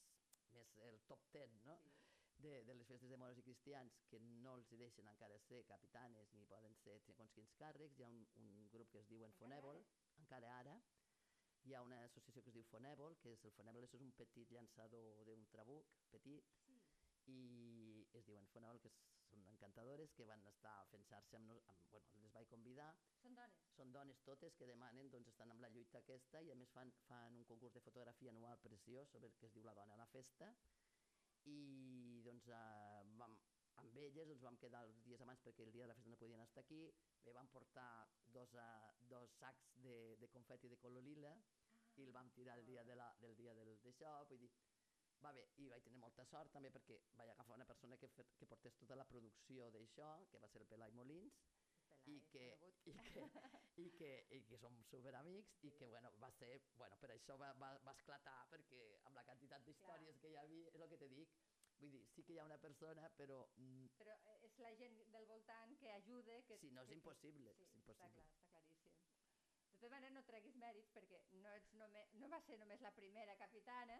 [0.56, 1.78] més el top 10 no?
[2.00, 2.13] Sí.
[2.44, 5.62] De, de les festes de moros i cristians que no els hi deixen encara ser
[5.70, 7.98] capitanes ni poden ser segons quins càrrecs.
[7.98, 10.26] Hi ha un, un grup que es diu Fonèvol, ara?
[10.26, 10.76] encara ara.
[11.64, 14.52] Hi ha una associació que es diu Fonèvol, que és el Fonèvol és un petit
[14.52, 16.76] llançador d'un trabuc petit, Sí.
[17.32, 18.92] i es diuen Fonèvol, que
[19.30, 22.90] són encantadores, que van estar fent xarxa amb, amb bueno, les vaig convidar.
[23.22, 23.64] Són dones.
[23.78, 26.92] Són dones totes que demanen, doncs estan amb la lluita aquesta i a més fan,
[27.08, 30.04] fan un concurs de fotografia anual preciós sobre el que es diu La dona a
[30.04, 30.52] la festa
[31.50, 33.36] i doncs eh, vam,
[33.84, 36.20] amb elles ens vam quedar els dies abans perquè el dia de la festa no
[36.22, 36.82] podien estar aquí,
[37.26, 37.90] me van portar
[38.36, 41.34] dos, uh, dos sacs de, de confeti de color lila
[41.98, 44.52] i el vam tirar el dia de la, del dia del d'això, vull dir,
[45.24, 48.34] va bé, i vaig tenir molta sort també perquè vaig agafar una persona que, fet,
[48.40, 51.38] que portés tota la producció d'això, que va ser el Pelai Molins,
[52.12, 53.24] i Pelai, que, i, que,
[53.84, 57.54] i, que, i que som superamics i que bueno, va ser, bueno, per això va,
[57.62, 61.10] va, va esclatar perquè amb la quantitat d'històries que hi havia, és el que te
[61.14, 61.38] dic,
[61.80, 65.00] vull dir, sí que hi ha una persona però mm, Però eh, és la gent
[65.16, 66.42] del voltant que ajuda...
[66.50, 68.10] Que, si no és que, impossible, sí, és impossible.
[68.10, 69.00] Està clar, està claríssim.
[69.74, 72.94] De tota manera, no treguis mèrits perquè no, ets només, no va ser només la
[72.96, 73.98] primera capitana,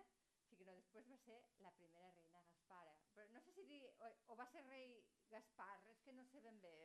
[0.58, 2.94] sinó després va ser la primera reina Gaspara.
[3.16, 5.00] Però no sé si dir, o, o va ser rei
[5.32, 6.76] Gaspar, és que no sé ben bé.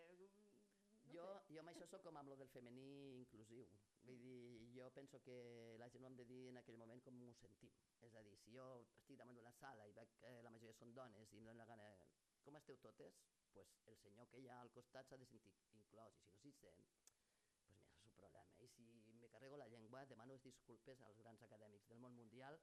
[1.09, 1.55] No jo, sé.
[1.55, 3.65] jo amb això sóc com amb lo del femení inclusiu.
[4.05, 4.39] Vull dir,
[4.77, 5.39] jo penso que
[5.81, 7.75] la gent ho hem de dir en aquell moment com ho sentim.
[8.07, 8.69] És a dir, si jo
[9.01, 11.69] estic davant d'una sala i veig que la majoria són dones i em donen la
[11.73, 11.91] gana...
[12.49, 13.17] Com esteu totes?
[13.53, 16.37] pues el senyor que hi ha al costat s'ha de sentir inclòs i si no
[16.43, 17.09] s'hi sent, pues
[17.71, 18.45] mira, és el problema.
[18.65, 18.87] I si
[19.23, 22.61] me carrego la llengua, demano disculpes als grans acadèmics del món mundial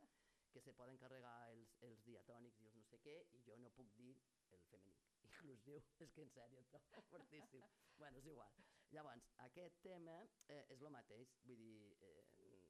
[0.54, 3.76] que se poden carregar els, els diatònics i els no sé què i jo no
[3.80, 4.16] puc dir
[4.56, 6.64] el femení inclusiu, és que en sèrio,
[7.12, 7.64] fortíssim.
[7.98, 8.64] bueno, és igual.
[8.92, 10.18] Llavors, aquest tema
[10.48, 12.64] eh, és el mateix, vull dir, eh,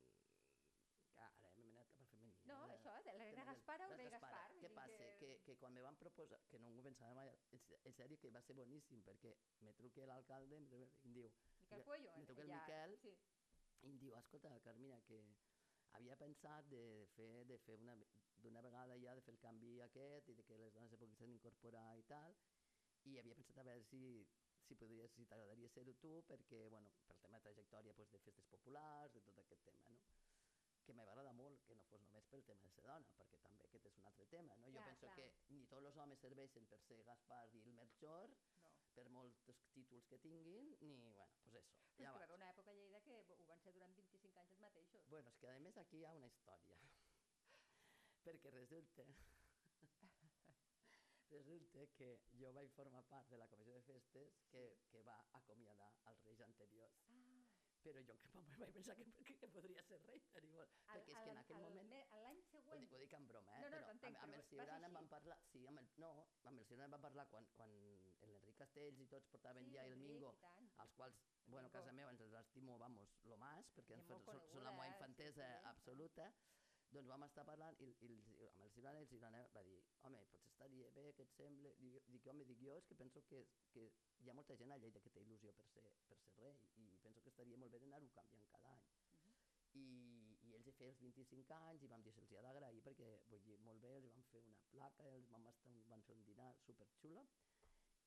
[1.25, 2.33] ara hem anat cap al femení.
[2.49, 2.75] No, eh?
[2.75, 4.39] això, de la tema reina del- Gaspara o del rei Gaspara.
[4.41, 4.61] Gaspar.
[4.63, 5.09] Què passa?
[5.21, 8.41] Que, que quan me van proposar, que no m'ho pensava mai, en sèrio que va
[8.41, 11.31] ser boníssim, perquè me truqué l'alcalde em truca- diu,
[11.65, 13.15] Miquel Puello, me eh, truca el ja, Miquel Sí.
[13.85, 15.19] i em diu, escolta, Carmina, que
[15.95, 16.83] havia pensat de
[17.15, 17.95] fer, de fer una,
[18.43, 21.31] d'una vegada ja de fer el canvi aquest i de que les dones se poguessin
[21.31, 22.35] incorporar i tal,
[23.05, 24.01] i havia pensat a veure si,
[24.67, 28.47] si podries, si t'agradaria ser-ho tu, perquè, bueno, pel tema de trajectòria pues, de festes
[28.53, 30.01] populars, de tot aquest tema, no?
[30.85, 33.87] que m'agrada molt que no fos només pel tema de ser dona, perquè també aquest
[33.89, 34.55] és un altre tema.
[34.61, 34.67] No?
[34.69, 35.15] Jo Clar, penso clar.
[35.17, 38.69] que ni tots els homes serveixen per ser Gaspar i el Melchor, No.
[38.93, 39.39] per molts
[39.73, 41.73] títols que tinguin, ni, bueno, pues eso.
[41.95, 42.19] Però Ja va.
[42.21, 45.07] haver una època a Lleida que ho van ser durant 25 anys els mateixos.
[45.09, 46.77] Bueno, és que a més aquí hi ha una història.
[48.25, 49.09] Perquè resulta...
[51.31, 52.09] resulta que
[52.39, 56.41] jo vaig formar part de la comissió de festes que, que va acomiadar els reis
[56.41, 57.01] anteriors.
[57.09, 57.43] Ah,
[57.85, 60.21] Però jo que vaig pensar que, que, que podria ser rei.
[60.41, 62.07] Igual, al- perquè és que en aquell al moment...
[62.23, 62.81] L'any Ho següent...
[62.81, 63.59] dic, ho dic en broma, eh?
[63.61, 64.95] No, no, però t'entenc, amb, amb el així.
[64.95, 65.37] van parlar...
[65.51, 66.09] Sí, amb el, no,
[66.49, 67.75] amb el Ciuran en van parlar quan, quan
[68.31, 70.33] l'Enric Castells i tots portaven ja el Mingo,
[70.81, 74.25] als quals, bueno, a casa meva ens els estimo, vamos, lo más, perquè són,
[74.65, 74.87] la meva?
[74.87, 76.64] Sí, infantesa sí, sí.
[76.93, 79.79] Doncs vam estar parlant i, i els, amb el Silvana i el Silvana va dir
[80.07, 83.23] home, potser estaria bé que et sembla dic, dic home, dic jo és que penso
[83.29, 83.41] que,
[83.73, 83.87] que
[84.21, 86.85] hi ha molta gent a Lleida que té il·lusió per ser, per ser rei i
[87.03, 88.85] penso que estaria molt bé d'anar-ho canviant cada any
[89.25, 89.33] Mhm.
[89.81, 89.85] i,
[90.47, 93.43] i ells hi feien els 25 anys i vam dir se'ls ha d'agrair perquè vull
[93.49, 96.49] dir, molt bé, els vam fer una placa els vam, estar, van fer un dinar
[96.65, 97.25] superxulo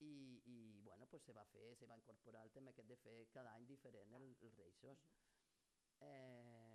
[0.01, 0.13] i,
[0.47, 3.55] i bueno, pues se va fer, se va incorporar el tema aquest de fer cada
[3.59, 5.03] any diferent el, els reixos.
[6.07, 6.68] Eh,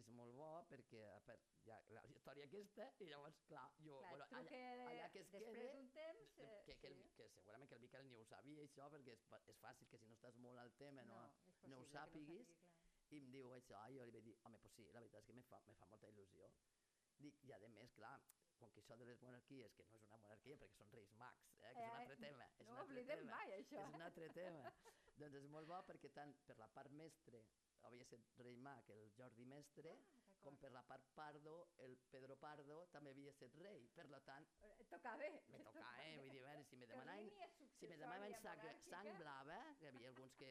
[0.00, 4.12] és molt bo perquè part, hi ha la història aquesta i llavors clar, jo Clar,
[4.12, 6.36] bueno, allà, que allà que es després quede d'un temps...
[6.36, 7.16] que, eh, que, que, el, sí.
[7.18, 10.10] que segurament que el Miquel ni ho sabia això perquè és, és fàcil que si
[10.12, 11.20] no estàs molt al tema no,
[11.62, 13.14] és no ho sàpiguis sàpigui, clar.
[13.16, 15.28] i em diu això, i jo li vaig dir, home, pues sí, la veritat és
[15.30, 16.50] que me fa, me fa molta il·lusió.
[17.22, 18.16] Dic, i a més, clar,
[18.60, 21.48] com que això de les monarquies, que no és una monarquia perquè són reis mags,
[21.60, 22.48] eh, que és un Eh, altre tema.
[22.58, 23.82] És no un altre oblidem tema, mai això.
[23.86, 24.72] És un altre tema.
[25.16, 27.42] Doncs és molt bo perquè tant per la part mestre
[27.86, 31.52] havia estat rei mag el Jordi Mestre, Ah, com per la part pardo,
[31.84, 33.88] el Pedro Pardo també havia estat rei.
[33.94, 35.16] Per lo tant, Eh, Tocava.
[35.48, 36.16] me tocava, eh?
[36.18, 37.30] Vull dir, a veure, si me demanaven
[37.78, 40.50] si me demanaven sang, sang blava, que hi havia alguns que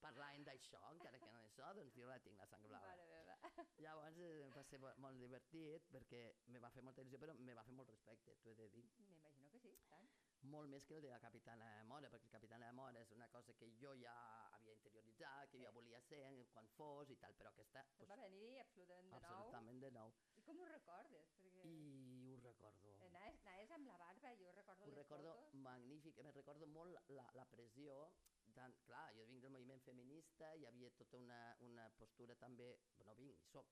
[0.00, 2.94] parlaven d'això, encara que no d'això, doncs jo la tinc, la sang blava.
[3.82, 7.54] Llavors eh, va ser mo- molt divertit perquè me va fer molta il·lusió, però me
[7.54, 8.84] va fer molt respecte, t'ho he de dir.
[8.98, 10.11] M'imagino que sí, tant.
[10.50, 13.52] Molt més que el de la Capitana Mora, perquè el Capitana Mora és una cosa
[13.54, 14.14] que jo ja
[14.56, 15.62] havia interioritzat, que Sí.
[15.64, 16.18] ja volia ser
[16.52, 19.30] quan fos i tal, però aquesta, pues, va venir absolutament de nou.
[19.30, 20.12] absolutament de nou.
[20.36, 21.30] I com ho recordes?
[21.42, 22.90] Perquè I ho recordo.
[23.06, 25.54] anaves, anaves amb la barba, jo recordo Ho les recordo fotos.
[25.54, 28.10] magnífic, me recordo molt la, la pressió,
[28.54, 32.76] tant, clar, jo vinc del moviment feminista, hi havia tota una, una postura també,
[33.06, 33.66] no vinc, soc,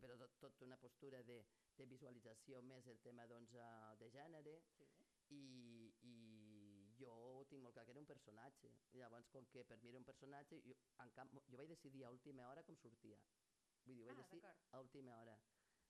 [0.00, 1.44] però tot, tota una postura de,
[1.76, 4.88] de visualització més el tema doncs, eh, de gènere, Sí.
[5.34, 6.14] I, i
[7.00, 7.12] jo
[7.50, 8.72] tinc molt clar que era un personatge.
[8.98, 12.10] Llavors, com que per mi era un personatge, jo, en camp, jo vaig decidir a
[12.14, 13.20] última hora com sortia.
[13.84, 15.38] Vull dir, ho vaig Ah, decidir a última hora.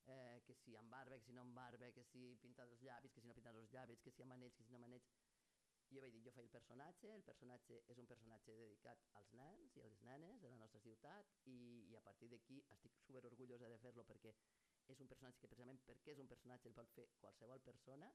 [0.09, 3.13] Eh, que si amb barba, que si no amb barba, que si pintat els llavis,
[3.13, 5.11] que si no pintat els llavis, que si amb anells, que si no amb anells.
[5.89, 9.77] Jo vaig dir, jo faig el personatge, el personatge és un personatge dedicat als nens
[9.77, 11.55] i a les nenes de la nostra ciutat i,
[11.89, 14.35] i a partir d'aquí estic super orgullosa de fer-lo perquè
[14.93, 18.11] és un personatge que precisament perquè és un personatge el pot fer qualsevol persona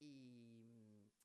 [0.00, 0.12] i,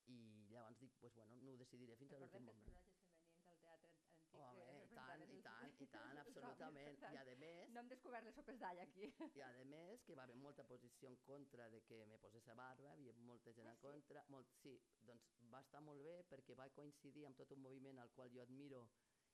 [0.07, 0.17] i
[0.51, 2.65] llavors dic, pues bueno, no ho decidiré fins a l'últim que els moment.
[2.65, 4.17] personatges femenins del teatre an- antic...
[4.41, 7.01] Home, eh, i tant, i tant, els- i tant, els absolutament.
[7.01, 9.09] I a més, No hem descobert les sopes d'all aquí.
[9.35, 12.53] i a més que va haver molta posició en contra de que me posés a
[12.55, 13.81] barba, hi havia molta gent Ah, en sí?
[13.87, 14.23] contra.
[14.29, 18.11] Molt, sí, doncs va estar molt bé perquè va coincidir amb tot un moviment al
[18.11, 18.87] qual jo admiro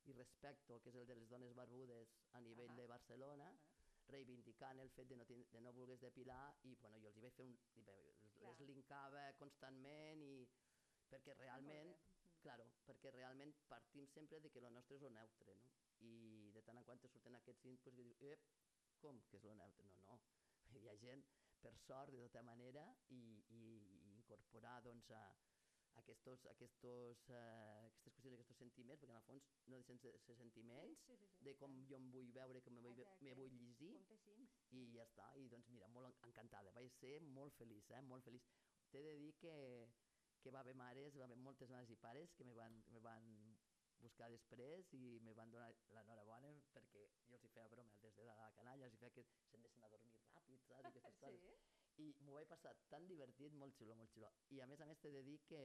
[0.06, 2.76] i respecto, que és el de les dones barbudes a nivell Ahà.
[2.78, 3.77] de Barcelona, Ah.
[4.12, 7.36] Reivindicant el fet de no, de no voler depilar i bueno, jo els hi vaig
[7.40, 10.48] fer un, les, linkava constantment i
[11.12, 11.92] perquè realment.
[11.96, 12.16] Mhm.
[12.44, 15.72] Claro, perquè realment partim sempre de que lo nostre és lo neutre, no?
[16.06, 18.44] I de tant en quant te surten aquests inputs que dius, ep,
[19.02, 19.90] com que és lo neutre?
[19.96, 20.20] No, no.
[20.84, 21.24] Hi ha gent,
[21.64, 23.22] per sort, de tota manera, i,
[23.58, 23.64] i,
[23.98, 25.24] i incorporar, doncs, a,
[26.02, 30.36] aquestos, aquestos, eh, aquestes qüestions, aquests sentiments, perquè en el fons no deixen de ser
[30.40, 33.54] sentiments, Sí, sí, sí, de com jo em vull veure, com me vull, me vull
[33.62, 33.94] llegir,
[34.72, 38.02] i ja està, i doncs mira, molt en- encantada, vaig ser molt feliç, eh?
[38.02, 38.44] molt feliç.
[38.92, 39.56] T'he de dir que,
[40.44, 43.58] que va haver mares, va haver moltes mares i pares que me van, me van
[44.00, 48.24] buscar després i me van donar l'enhorabona perquè jo els hi feia broma des de
[48.28, 50.97] la canalla, els hi feia que se'n deixen a dormir ràpid, saps?
[52.04, 54.30] I m'ho vaig passar tan divertit, molt xulo, molt xulo.
[54.54, 55.62] I a més a més t'he de dir que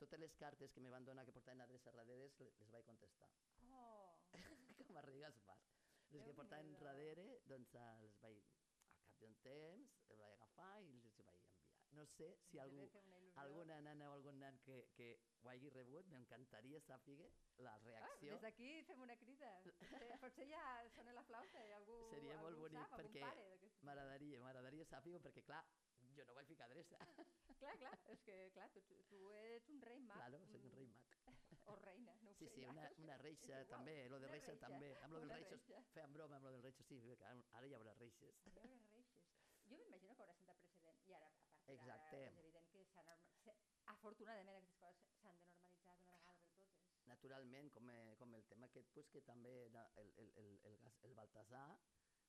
[0.00, 3.30] totes les cartes que me van donar que portaven adreces darrere les, les vaig contestar.
[3.68, 4.16] Oh,
[4.88, 5.68] com a rigues fas.
[6.10, 8.38] Les que portaven darrere, doncs eh, les vaig,
[8.96, 11.09] al cap d'un temps, les vaig agafar i les.
[11.90, 12.84] No sé si algú,
[13.42, 15.08] alguna nana o algun nen que, que
[15.42, 18.32] ho hagi rebut, m'encantaria saber la Ah, reacció.
[18.34, 19.50] des d'aquí fem una crida.
[20.20, 20.62] Potser, ja
[20.94, 23.24] sona la flauta i algú, Seria molt algú bonic sap, perquè
[23.82, 25.64] M'agradaria, m'agradaria saber perquè clar,
[26.16, 26.98] jo no vaig ficar adreça.
[27.60, 30.16] Clar, clar, és que clar, tu, tu ets un rei mag.
[30.22, 31.06] Claro, soy un rei mag.
[31.70, 32.54] O reina, no ho Sí, sé.
[32.54, 34.94] sí, ja, una, una reixa també, lo de reixa reixa, també.
[35.02, 35.82] Amb lo reixos, reixa.
[35.94, 37.00] feien broma amb lo dels reixos, sí,
[37.52, 38.40] ara hi haurà reixes.
[38.46, 39.12] Hi haurà reixes.
[39.70, 40.39] Jo m'imagino que haurà.
[41.70, 42.20] I ara, Exacte.
[42.46, 43.54] és evident que
[43.94, 47.06] afortunadament aquestes coses s'han de normalitzar d'una vegada per totes.
[47.10, 50.98] naturalment, com, eh, com el tema aquest, pues, que també el, el, el, el, gas-
[51.02, 51.78] el Baltasar,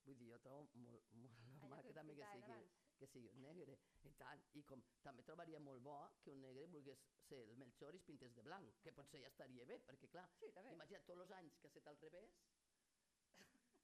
[0.04, 2.72] vull dir, jo trobo molt, molt normal que que també que sigui, abans.
[2.98, 6.66] que sigui un negre, i tant, i com també trobaria molt bo que un negre
[6.66, 10.08] volgués ser el Melchor i es pintés de blanc, que potser ja estaria bé, perquè
[10.10, 10.72] clar, Sí, també.
[10.72, 12.34] imagina't tots els anys que ha estat al revés,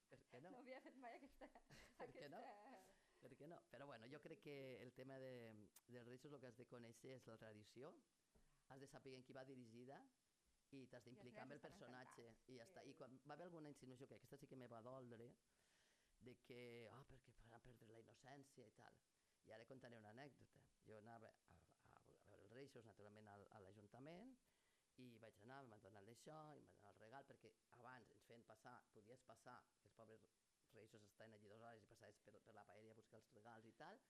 [0.09, 0.49] per què no?
[0.51, 1.47] No havia fet mai aquesta...
[2.19, 2.43] Què no?
[3.23, 3.59] Per què no?
[3.73, 5.33] Però bueno, jo crec que el tema de,
[5.91, 7.91] dels reixos el que has de conèixer és la tradició,
[8.69, 9.97] has de saber en qui va dirigida
[10.77, 12.83] i t'has d'implicar amb el personatge encantats, i ja està.
[12.85, 15.31] I quan va haver alguna insinuació, que aquesta sí que me va doldre,
[16.27, 16.61] de que,
[16.93, 18.99] oh, perquè farà perdre la innocència i tal.
[19.47, 20.61] I ara contaré una anècdota.
[20.85, 24.35] Jo anava a, a, a veure els Reixos, naturalment, al, a l'Ajuntament,
[24.99, 28.45] i vaig anar, m'han donat d'això, i m'han donat el regal, perquè abans ens feien
[28.51, 30.27] passar, podies passar, que els pobres
[30.75, 33.65] Reixos estaven allí dues hores i passaves per, per la paella a buscar els regals
[33.65, 34.01] i tal,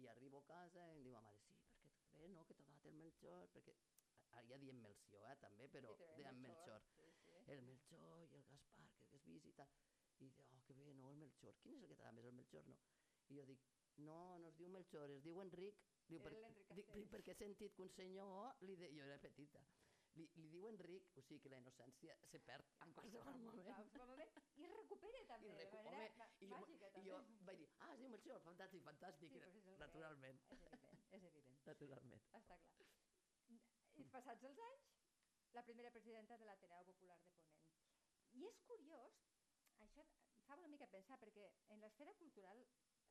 [0.00, 1.40] i arribo a casa i em diu ma mare,
[1.80, 3.74] sí, perquè bé, no, que t'ha donat el Melchor, perquè
[4.38, 6.82] ara ja diem Melció, eh, també, però Sí, dèiem Melchor, Melchor.
[6.94, 7.36] sí, sí.
[7.54, 9.76] El Melchor i el Gaspar, que hagués vist i tal.
[10.20, 11.54] I diu, oh, que bé, no, el Melchor.
[11.62, 12.76] Quin és el que t'agrada més, el Melchor, no?
[13.30, 13.62] I jo dic,
[14.06, 15.80] no, no es diu Melchor, es diu Enric.
[16.10, 18.88] Diu, l'Enric dic, perquè he sentit que un senyor, li de...
[18.96, 19.62] jo era petita,
[20.18, 23.92] li, li diu Enric, o sigui que la innocència se perd en qualsevol moment.
[24.00, 24.32] Moment.
[24.60, 27.10] I es recupera també, I, de recu- manera home, ma- i, jo, màgica i també.
[27.10, 27.20] jo
[27.50, 31.22] vaig dir, ah, es diu Melchor, fantàstic, fantàstic, Sí, és que naturalment, És evident, és
[31.30, 31.60] evident.
[31.70, 32.24] naturalment.
[32.40, 32.60] Està clar.
[34.00, 34.90] I passats els anys,
[35.54, 37.58] la primera presidenta de l'Ateneu Popular de Ponent.
[38.38, 39.16] I és curiós,
[39.86, 40.04] això
[40.46, 42.62] fa una mica pensar, perquè en l'esfera cultural,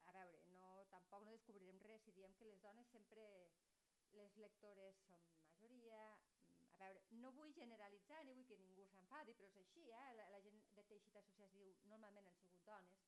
[0.10, 3.26] a veure, no, tampoc no descobrirem res si diem que les dones sempre,
[4.18, 6.00] les lectores som majoria,
[6.80, 10.12] a veure, no vull generalitzar ni vull que ningú s'enfadi, però és així, eh?
[10.20, 13.02] la, la gent de teixit associat diu normalment han sigut dones,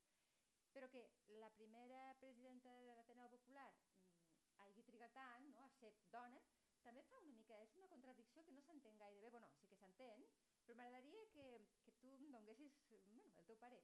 [0.76, 1.04] però que
[1.44, 6.44] la primera presidenta de l'Ateneu Popular mm, hagi trigat tant no, a ser dona,
[6.84, 9.80] també fa una mica, és una contradicció que no s'entén gaire bé, bueno, sí que
[9.80, 10.28] s'entén,
[10.66, 11.48] però m'agradaria que,
[11.86, 13.84] que tu em donessis bueno, el teu parer.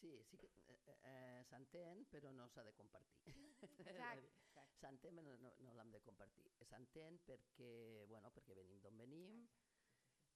[0.00, 3.20] Sí, sí que eh, eh, s'entén, però no s'ha de compartir.
[4.80, 6.46] S'entén, però no, no l'hem de compartir.
[6.70, 7.72] S'entén perquè,
[8.08, 9.42] bueno, perquè venim d'on venim,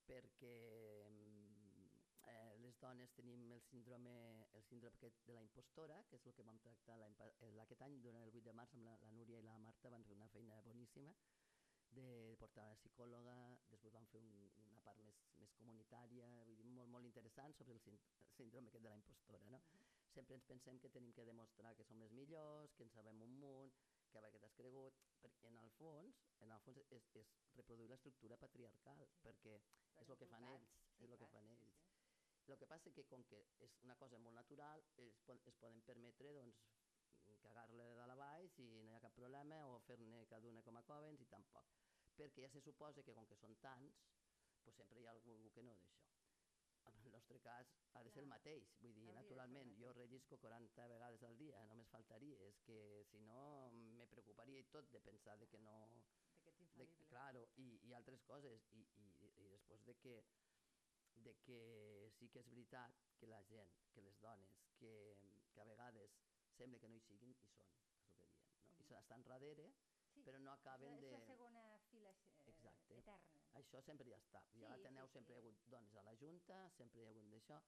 [0.04, 0.52] perquè
[1.08, 1.86] mm,
[2.28, 4.14] eh, les dones tenim el síndrome,
[4.58, 7.96] el síndrome aquest de la impostora, que és el que vam tractar eh, aquest any,
[8.04, 10.28] durant el 8 de març, amb la, la Núria i la Marta van fer una
[10.36, 11.16] feina boníssima
[11.94, 13.34] de portar una psicòloga,
[13.70, 14.30] després vam fer un,
[14.86, 18.84] part més, més comunitària, vull dir, molt, molt interessant sobre el, sínd el síndrome aquest
[18.86, 19.50] de la impostora.
[19.54, 19.60] No?
[20.14, 23.38] Sempre ens pensem que tenim que demostrar que som les millors, que en sabem un
[23.42, 23.72] munt,
[24.10, 27.32] que a veure què t'has cregut, perquè en el fons, en el fons és, és
[27.58, 29.22] reproduir l'estructura patriarcal, Sí.
[29.24, 29.58] perquè
[29.94, 31.74] Però és el que fan ells, és el que fan sí, ells.
[32.44, 32.52] sí.
[32.52, 36.32] El que passa que com que és una cosa molt natural, es, es poden permetre
[36.36, 36.58] doncs,
[37.44, 40.62] cagar-le de dalt a baix i no hi ha cap problema, o fer-ne cada una
[40.66, 41.70] com a covens i tampoc.
[42.18, 44.02] Perquè ja se suposa que com que són tants,
[44.64, 46.02] pues sempre hi ha algú que no d'això.
[46.90, 49.92] En el nostre cas ha de ser el mateix, vull dir, Hauria de naturalment, jo
[49.96, 52.78] rellisco 40 vegades al dia, només faltaria, és que
[53.10, 55.76] si no me preocuparia i tot de pensar de que no,
[56.76, 57.08] de, infal·libles.
[57.08, 60.14] claro, i, i altres coses i, i, i després de que,
[61.26, 61.58] de que
[62.18, 64.92] sí que és veritat que la gent, que les dones que,
[65.54, 66.20] que a vegades
[66.58, 68.54] sembla que no hi siguin i són, és el que diem no?
[68.78, 68.98] i Mhm.
[69.00, 69.70] estan darrere
[70.14, 71.10] Sí, però no acaben és de...
[71.12, 72.98] la segona fila eh, Exacte.
[72.98, 73.40] eterna.
[73.60, 74.42] Això sempre ja està.
[74.52, 75.46] Sí, a l'Ateneu sí, sempre hi ha sí.
[75.48, 77.60] hagut dones a la Junta, sempre hi ha hagut d'això,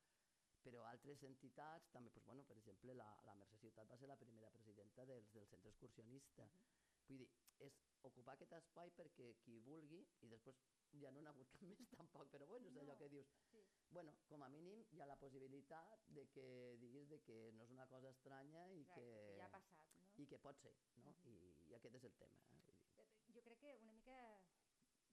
[0.66, 4.16] però altres entitats també, doncs, bueno, per exemple, la, la Mercè Ciutat va ser la
[4.18, 6.46] primera presidenta dels, del centre excursionista.
[6.46, 6.74] Mhm.
[7.06, 7.28] Vull dir,
[7.62, 10.58] és ocupar aquest espai perquè qui vulgui, i després
[11.02, 13.62] ja no n'ha hagut cap més tampoc, però bueno, és allò No, que dius, Sí.
[13.94, 16.46] bueno, com a mínim hi ha la possibilitat de que
[16.82, 19.94] diguis de que no és una cosa estranya i Exacte, que, que ja ha passat,
[19.94, 20.05] no?
[20.22, 21.12] I que pot ser, no?
[21.30, 21.34] I,
[21.70, 22.38] I aquest és el tema.
[22.56, 23.06] Eh?
[23.34, 24.18] Jo crec que una mica,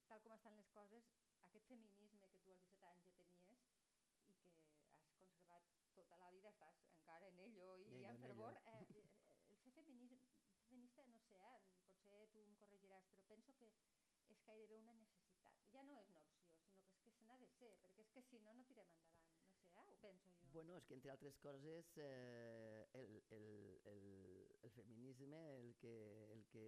[0.07, 1.09] tal com estan les coses,
[1.47, 3.81] aquest feminisme que tu als 17 anys ja tenies
[4.29, 4.47] i que
[5.01, 8.53] has conservat tota la vida, estàs encara en ello i En ello, en en fervor,
[8.53, 8.63] ello.
[8.65, 10.19] eh, eh, el fer feminisme,
[10.69, 13.69] feminista, no sé, eh, potser tu em corregiràs, però penso que
[14.33, 15.53] és gairebé una necessitat.
[15.73, 18.11] Ja no és una opció, sinó que és que se n'ha de ser, perquè és
[18.15, 19.27] que si no, no tirem endavant.
[19.51, 19.85] No sé, eh?
[19.91, 20.49] ho penso jo.
[20.53, 23.47] Bueno, és que entre altres coses eh, el, el,
[23.85, 25.93] el, el feminisme el que,
[26.33, 26.65] el que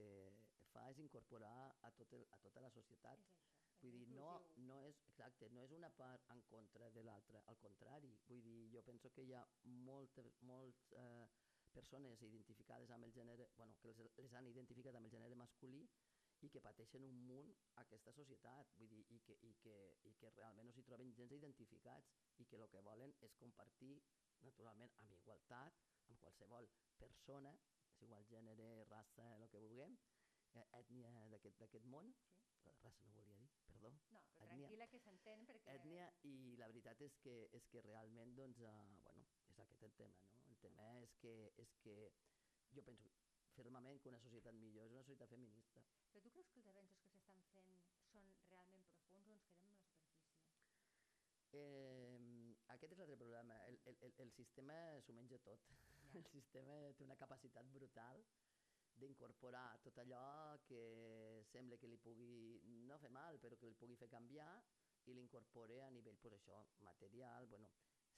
[0.76, 3.20] fa és incorporar a, tot el, a tota la societat.
[3.20, 3.42] és això.
[3.42, 3.56] és
[3.86, 4.30] Vull dir, no,
[4.68, 8.12] no és, exacte, no és una part en contra de l'altra, al contrari.
[8.30, 9.44] Vull dir, jo penso que hi ha
[9.88, 11.28] moltes, molts eh,
[11.76, 15.84] persones identificades amb el gènere, bueno, que les, les han identificat amb el gènere masculí
[16.44, 17.52] i que pateixen un munt
[17.84, 19.76] aquesta societat, vull dir, i que, i que,
[20.10, 23.96] i que realment no s'hi troben gens identificats i que el que volen és compartir,
[24.46, 25.80] naturalment, amb igualtat,
[26.10, 26.68] amb qualsevol
[27.00, 27.56] persona,
[28.06, 29.98] igual gènere, raça, el que vulguem,
[30.56, 32.14] eh, ètnia d'aquest món,
[32.66, 32.72] Sí.
[32.82, 35.74] raça no volia dir, perdó, No, però ètnia- tranquil·la que s'entén perquè...
[35.76, 39.94] ètnia i la veritat és que, és que realment doncs, uh, bueno, és aquest el
[40.00, 40.40] tema no?
[40.50, 41.96] el tema és que, és que
[42.74, 43.12] jo penso
[43.56, 46.98] fermament que una societat millor és una societat feminista Però tu creus que els avenços
[47.04, 47.76] que s'estan fent
[48.10, 50.34] són realment profuns o ens quedem en la superfície?
[51.60, 55.60] eh, aquest és l'altre problema el, el, el, el sistema s'ho menja tot.
[56.20, 58.24] el sistema té una capacitat brutal
[59.02, 60.82] d'incorporar tot allò que
[61.52, 64.52] sembla que li pugui no fer mal, però que li pugui fer canviar
[65.06, 67.70] i l'incorpore a nivell, pues, això, material, bueno,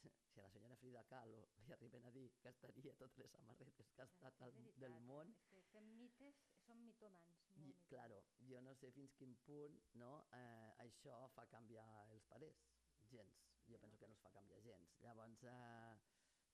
[0.31, 3.89] si a la senyora Frida Kahlo li arriben a dir que estaria totes les samarretes
[3.95, 5.33] que ha estat al, del món...
[5.49, 7.41] És que fem mites, som mitomans.
[7.63, 8.21] I, claro,
[8.51, 12.61] jo no sé fins quin punt no, eh, això fa canviar els pares,
[13.09, 13.43] gens.
[13.67, 14.95] Jo penso que no els fa canviar gens.
[15.03, 15.97] Llavors, eh,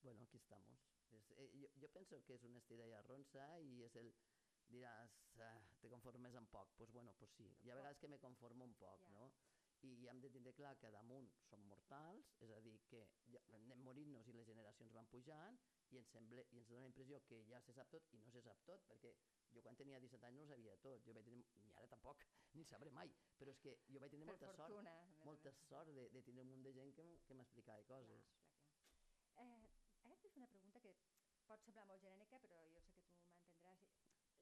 [0.02, 0.66] bueno, aquí estem.
[1.14, 4.12] És, eh, jo, jo penso que és un estira i arronsa i és el...
[4.72, 5.12] Diràs,
[5.44, 5.48] eh,
[5.82, 6.70] te conformes amb poc.
[6.70, 7.44] Doncs pues bueno, pues sí.
[7.62, 9.12] Hi ha vegades que me conformo un poc, Ja.
[9.12, 9.26] no?
[9.84, 13.82] I hem de tindre clar que damunt som mortals, és a dir, que ja anem
[13.84, 15.58] morint-nos i les generacions van pujant
[15.92, 18.30] i ens, sembla, i ens dona la impressió que ja se sap tot i no
[18.32, 19.12] se sap tot, perquè
[19.52, 22.24] jo quan tenia 17 anys no ho sabia tot, jo vaig tenir, ni ara tampoc,
[22.56, 24.96] ni sabré mai, però és que jo vaig tenir Per molta sort, fortuna.
[25.20, 28.24] a molta sort de, de tindre un munt de gent que, que m'explicava Clar, coses.
[28.24, 29.44] clar, clar.
[29.44, 29.73] Eh, et vull
[30.34, 30.92] fer una pregunta que
[31.48, 33.84] pot semblar molt genèrica, però jo sé que tu m'entendràs.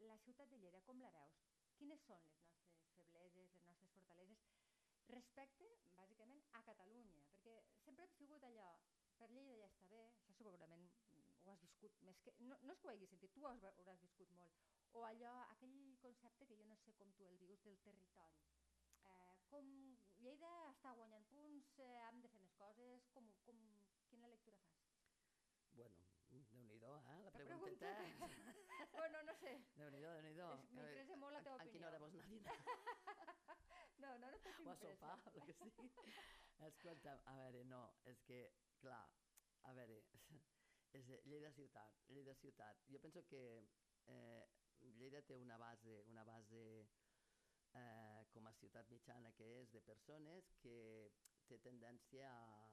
[0.08, 1.42] La ciutat de Lleida, com la veus?
[1.78, 4.48] Quines són les nostres febleses, les nostres fortaleses,
[5.12, 5.68] respecte,
[5.98, 7.20] bàsicament, a Catalunya?
[7.28, 8.70] Perquè sempre hem sigut allò,
[9.20, 10.88] per Lleida ja està bé, això segurament
[11.42, 12.34] ho has viscut més que...
[12.48, 14.58] No, no és que ho hagis sentit, tu ho hauràs viscut molt.
[14.98, 18.42] O allò, aquell concepte que jo no sé com tu el vius del territori.
[19.10, 19.70] Eh, com
[20.22, 23.62] Lleida està guanyant punts, eh, hem de fer més coses, com, com,
[24.10, 24.86] quina lectura fas?
[25.74, 26.02] Bueno,
[26.82, 27.18] déu-n'hi-do, eh?
[27.22, 27.90] La La pregunteta.
[28.92, 30.48] bueno, no sé, Déu-n'hi-do, déu-n'hi-do.
[30.74, 32.02] M'interessa molt la teva A quina hora opinió.
[32.02, 32.56] vols anar a dinar?
[34.02, 35.90] no, no, no t'ho o a sopar, el que sigui.
[36.68, 38.40] Escolta, a veure, no, és que,
[38.80, 39.02] clar,
[39.62, 40.00] a veure,
[40.98, 42.82] és de Lleida ciutat, Lleida ciutat.
[42.92, 43.42] Jo penso que
[44.06, 44.44] eh,
[44.98, 46.62] Lleida té una base, una base
[47.78, 50.76] eh, com a ciutat mitjana que és de persones que
[51.48, 52.70] té tendència a...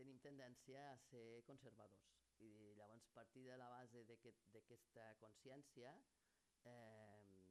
[0.00, 2.08] tenim tendència a ser conservadors.
[2.46, 5.92] I llavors, partir de la base d'aquesta aquest, consciència,
[6.70, 7.50] eh,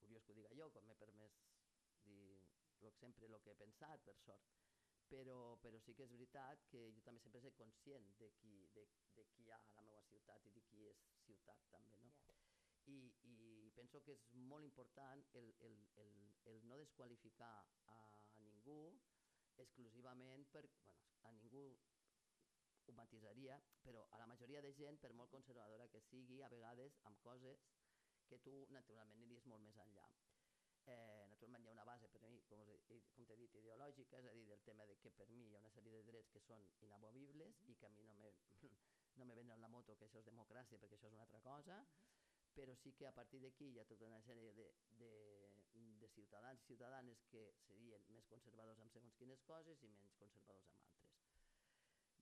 [0.00, 1.38] curiós que ho diga jo, quan m'he permès
[2.04, 2.42] dir
[2.84, 4.52] lo, sempre el que he pensat, per sort,
[5.08, 8.84] però, però sí que és veritat que jo també sempre soc conscient de qui, de,
[9.16, 12.14] de qui hi ha a la meva ciutat i de qui és ciutat també, no?
[12.26, 12.38] Ja.
[12.92, 12.98] I,
[13.32, 16.12] I penso que és molt important el, el, el,
[16.52, 17.54] el no desqualificar
[17.94, 18.00] a
[18.44, 18.80] ningú
[19.62, 20.66] exclusivament per...
[20.66, 20.92] Bueno,
[21.26, 21.62] a ningú
[22.92, 26.98] ho matisaria, però a la majoria de gent, per molt conservadora que sigui, a vegades
[27.10, 27.66] amb coses
[28.30, 30.06] que tu naturalment aniries molt més enllà.
[30.86, 34.34] Eh, naturalment hi ha una base per mi, com, com t'he dit, ideològica, és a
[34.36, 36.66] dir, del tema de que per mi hi ha una sèrie de drets que són
[36.86, 38.30] inamovibles i que a mi no me,
[39.18, 41.80] no me venen la moto que això és democràcia perquè això és una altra cosa,
[42.56, 44.70] però sí que a partir d'aquí hi ha tota una sèrie de,
[45.02, 45.10] de,
[46.00, 50.70] de ciutadans i ciutadanes que serien més conservadors amb segons quines coses i menys conservadors
[50.70, 51.05] amb altres.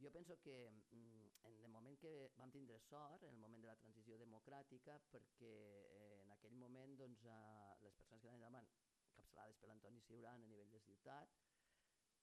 [0.04, 3.70] Jo penso que mm, en el moment que vam tindre sort, en el moment de
[3.70, 8.68] la transició democràtica, perquè eh, en aquell moment doncs, eh, les persones que anaven endavant,
[9.16, 11.32] capçalades per l'Antoni Ciuran a nivell de ciutat,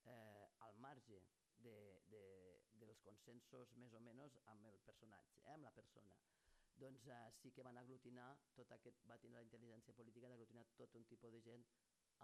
[0.06, 1.24] eh, al marge
[1.66, 1.76] de,
[2.14, 2.22] de,
[2.84, 6.22] dels consensos més o menys amb el personatge, eh, amb la persona,
[6.86, 8.30] doncs eh, sí que van aglutinar
[8.62, 11.66] tot aquest, va tindre la intel·ligència política d'aglutinar tot un tipus de gent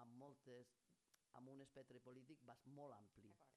[0.05, 0.77] amb moltes,
[1.33, 3.56] amb un espectre polític bas- molt ampli D'acord.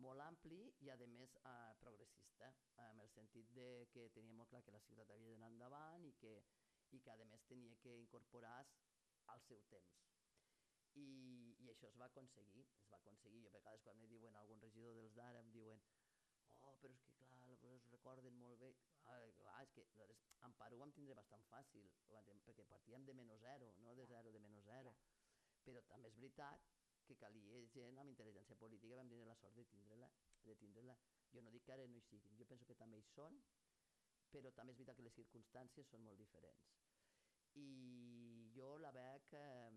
[0.00, 2.48] Molt ampli i a més eh, progressista
[2.86, 6.12] en el sentit de que tenia molt clar que la ciutat havia d'anar endavant i
[6.22, 6.32] que,
[6.96, 8.58] i que a més tenia que incorporar
[9.32, 9.98] al seu temps.
[11.00, 11.08] I,
[11.64, 14.60] i això es va aconseguir es va aconseguir, jo a vegades quan me diuen algun
[14.60, 15.80] regidor dels d'ara em diuen
[16.62, 18.72] oh, però és que clar, es recorden molt bé.
[19.10, 21.88] Ah, clar, és que nosaltres amb Paru ho vam tindre bastant fàcil
[22.46, 24.94] perquè partíem de menys zero no de zero, de menys zero.
[25.64, 26.70] Però també és veritat
[27.08, 30.08] que calia gent amb intel·ligència política vam tindre la sort de tindre-la
[30.46, 30.96] de tindre-la.
[31.32, 33.42] jo no dic que ara no hi siguin jo penso que també hi són
[34.32, 36.68] però també és veritat que les circumstàncies són molt diferents.
[37.60, 37.68] I
[38.56, 39.70] jo la veig eh,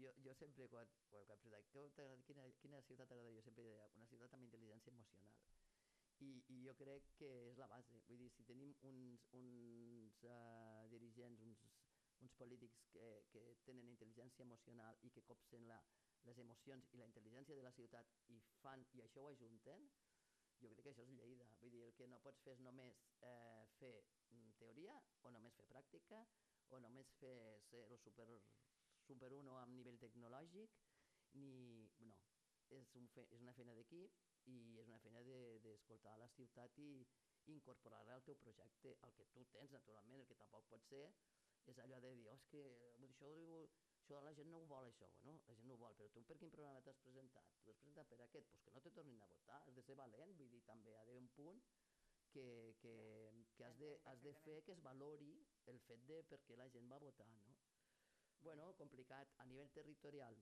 [0.00, 4.08] jo, jo sempre quan, quan, quan pregunten quina, quina ciutat t'agrada jo sempre deia una
[4.12, 5.40] ciutat amb intel·ligència emocional.
[6.20, 7.96] I, i jo crec que és la base.
[8.08, 11.64] Vull dir, si tenim uns, uns uh, dirigents uns,
[12.24, 15.80] uns polítics que, que tenen intel·ligència emocional i que copsen la,
[16.28, 19.88] les emocions i la intel·ligència de la ciutat i fan i això ho ajunten
[20.60, 21.46] jo crec que això és Lleida.
[21.60, 23.92] Vull dir, el que no pots fer és només eh, fer
[24.28, 26.20] mm, teoria o només fer pràctica
[26.70, 27.36] o només fer
[27.70, 28.26] ser el super,
[29.06, 30.76] super uno amb nivell tecnològic
[31.40, 32.12] ni, no,
[32.76, 34.20] és, un fe, és una feina d'equip
[34.52, 36.90] i és una feina de- d'escoltar de, la ciutat i
[37.50, 41.06] incorporar-la al teu projecte, el que tu tens naturalment, el que tampoc pot ser
[41.70, 42.62] és allò de dir, oh, és que
[43.06, 43.30] això,
[44.00, 46.22] això la gent no ho vol això, bueno, la gent no ho vol, però tu
[46.28, 47.46] per quin programa t'has presentat?
[47.64, 49.82] Tu has presentat per aquest, doncs pues que no te tornin a votar, has de
[49.88, 51.62] ser valent, vull dir, també ha d'haver un punt
[52.30, 52.46] que,
[52.82, 52.94] que,
[53.56, 55.32] que has, de, has de fer que es valori
[55.66, 57.54] el fet de per què la gent va votar, no?
[58.40, 59.28] Bueno, complicat.
[59.38, 60.36] A nivell territorial,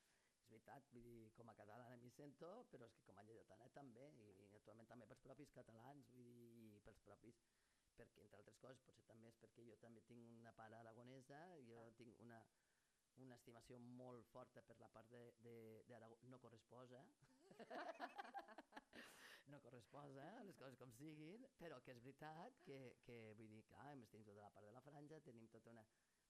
[0.43, 3.69] és veritat, vull dir, com a catalana m'hi sento, però és que com a lleidatana
[3.77, 7.39] també, i, i naturalment també pels propis catalans, vull dir, i pels propis,
[7.97, 11.79] perquè entre altres coses, potser també és perquè jo també tinc una part aragonesa, jo
[11.83, 11.91] Ah.
[11.97, 12.39] tinc una,
[13.25, 15.09] una estimació molt forta per la part
[15.89, 17.03] d'Aragó, no corresposa,
[19.53, 23.91] no corresposa, les coses com siguin, però que és veritat que, que vull dir, clar,
[23.93, 25.85] hem estat tota la part de la franja, tenim tota una,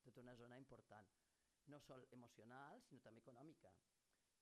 [0.05, 1.09] tota una zona important,
[1.71, 3.71] no sol emocional, sinó també econòmica.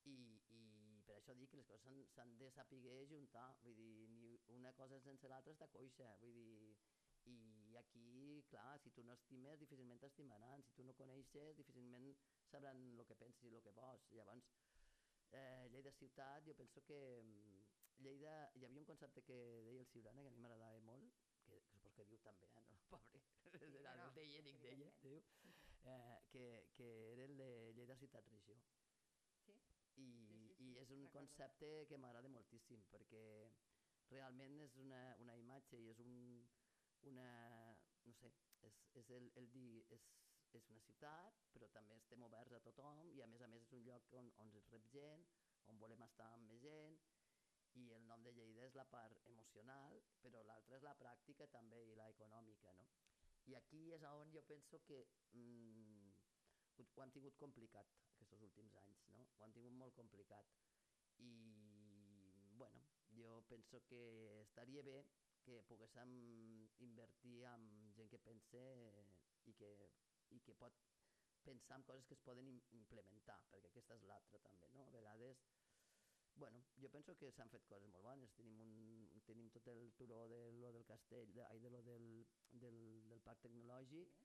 [0.10, 0.18] I,
[0.58, 0.62] i
[1.06, 5.00] per això dic que les coses s'han- de saber juntar, vull dir, ni una cosa
[5.06, 6.74] sense l'altra està coixa, vull dir,
[7.30, 12.08] i aquí, clar, si tu no estimes, difícilment t'estimaran, si tu no coneixes, difícilment
[12.50, 14.08] sabran el que penses i el que vols.
[14.18, 14.50] Llavors,
[15.32, 17.61] eh, Lleida ciutat, jo penso que mm,
[18.02, 19.38] Lleida, hi havia un concepte que
[19.68, 22.64] deia el Ciurana, que a mi m'agradava molt, que, que supos que diu també, eh,
[22.70, 22.80] no?
[22.94, 23.22] pobre,
[23.80, 25.20] Era, no, deia, dic, deia, diu,
[25.92, 26.46] eh, que,
[26.78, 28.58] que era el de Lleida ciutat-regió.
[29.46, 29.58] Sí?
[30.02, 33.24] I, sí, i sí, és un concepte que m'agrada moltíssim, perquè
[34.10, 36.18] realment és una, una imatge i és un,
[37.12, 37.30] una,
[38.08, 38.34] no sé,
[38.66, 40.10] és, és el, el dir, és,
[40.58, 43.78] és una ciutat, però també estem oberts a tothom i a més a més és
[43.78, 45.26] un lloc on, on es rep gent,
[45.70, 46.98] on volem estar amb més gent
[47.80, 51.80] i el nom de Lleida és la part emocional, però l'altra és la pràctica també
[51.88, 52.88] i la econòmica, no?
[53.50, 55.00] I aquí és on jo penso que
[55.34, 56.12] mm,
[56.78, 57.96] ho, ho hem tingut complicat
[58.26, 59.24] aquests últims anys, no?
[59.38, 60.52] Ho hem tingut molt complicat.
[61.26, 61.32] I,
[62.58, 62.84] bueno,
[63.18, 64.02] jo penso que
[64.42, 65.00] estaria bé
[65.42, 66.12] que poguéssim
[66.86, 67.66] invertir en
[67.98, 68.62] gent que pense
[69.50, 69.72] i que,
[70.38, 70.76] i que pot
[71.44, 74.86] pensar en coses que es poden im- implementar, perquè aquesta és l'altra també, no?
[74.86, 75.42] A vegades,
[76.36, 78.34] bueno, jo penso que s'han fet coses molt bones.
[78.38, 82.08] Tenim, un, tenim tot el turó de lo del castell, de, ai, de lo del,
[82.64, 82.80] del,
[83.10, 84.16] del parc tecnològic,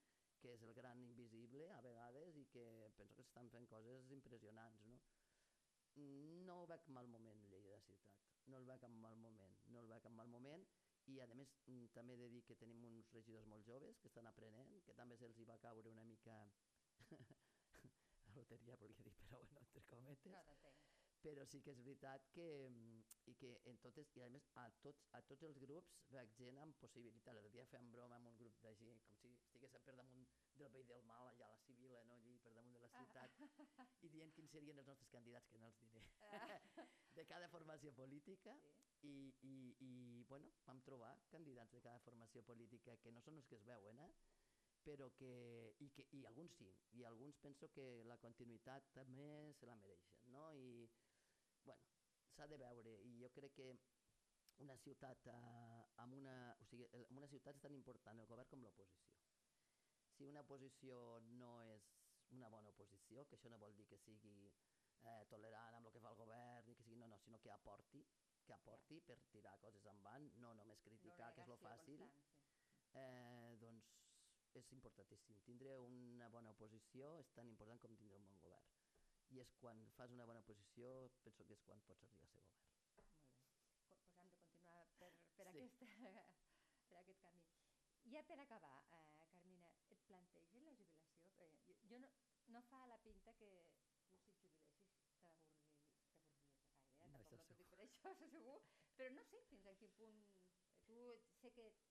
[0.41, 2.65] que és el gran invisible a vegades i que
[2.97, 4.99] penso que s'estan fent coses impressionants, no?
[6.47, 8.13] No ho veig mal moment, Lleida ciutat.
[8.47, 10.63] No el veig en mal moment, no el veig en mal moment
[11.11, 14.11] i a més mm, també he de dir que tenim uns regidors molt joves que
[14.11, 16.37] estan aprenent, que també se'ls hi va caure una mica
[18.27, 20.96] la loteria, volia dir, però bueno, entre cometes No.
[21.23, 24.65] Però sí que és veritat que, mm, i que en totes, i a més a
[24.83, 27.33] tots, a tots els grups veig gent amb possibilitat.
[27.35, 30.27] L'altre dia fèiem broma amb un grup de gent, com si estiguéssim per damunt
[30.61, 32.13] del i del mal, allà a la Civila, no?
[32.15, 33.31] allí per damunt de la ciutat,
[34.01, 36.03] i dient quins serien els nostres candidats, que no els diré,
[37.17, 38.57] de cada formació política,
[38.97, 39.07] Sí.
[39.07, 39.55] i, i,
[39.85, 43.65] i bueno, vam trobar candidats de cada formació política que no són els que es
[43.65, 44.11] veuen, eh?
[44.87, 45.31] però que
[45.83, 50.21] i, que, i alguns sí, i alguns penso que la continuïtat també se la mereixen,
[50.31, 50.45] no?
[50.55, 50.87] I,
[51.69, 51.93] bueno,
[52.35, 53.69] s'ha de veure, i jo crec que
[54.63, 58.49] una ciutat eh, amb una, o sigui, en una ciutat és tan important el govern
[58.51, 59.21] com l'oposició.
[60.17, 60.97] Si una oposició
[61.41, 61.91] no és
[62.33, 66.01] una bona oposició, que això no vol dir que sigui eh, tolerant amb el que
[66.03, 68.03] fa el govern, que sigui, no, no, sinó que aporti,
[68.47, 72.99] que aporti per tirar coses endavant, no només criticar, que és lo fàcil, constant, sí.
[73.03, 73.93] eh, doncs
[74.57, 75.37] és importantíssim.
[75.45, 78.46] Tindre una bona oposició és tan important com tindre un bon govern.
[79.35, 80.89] I és quan fas una bona oposició,
[81.25, 82.63] penso que és quan pots arribar a ser govern.
[82.93, 83.05] Molt bé.
[83.87, 85.59] Pues hem de continuar per, per, Sí.
[85.61, 85.85] aquesta,
[86.89, 87.43] per aquest camí.
[88.13, 91.17] Ja per acabar, eh, Carmina, et planteges la jubilació?
[91.43, 92.09] Eh, jo, jo no,
[92.55, 93.49] no fa la pinta que
[93.81, 96.15] tu si et jubilessis t'avorri- t'avorries gaire, eh?
[96.99, 98.57] No, tampoc no t'ho dic per això, això segur,
[98.95, 100.23] però no sé fins a quin punt...
[100.87, 100.97] Tu
[101.41, 101.81] sé que ets,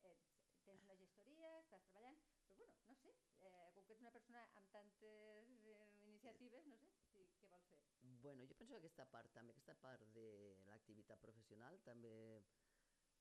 [0.64, 2.16] tens una gestoria, estàs treballant,
[2.48, 3.12] però bueno, no sé,
[3.44, 7.68] eh, com que ets una persona amb tantes eh, iniciatives, no sé si, què vols
[7.68, 7.82] fer.
[8.26, 10.28] Bueno, jo penso que aquesta part també, aquesta part de
[10.66, 12.14] l'activitat professional també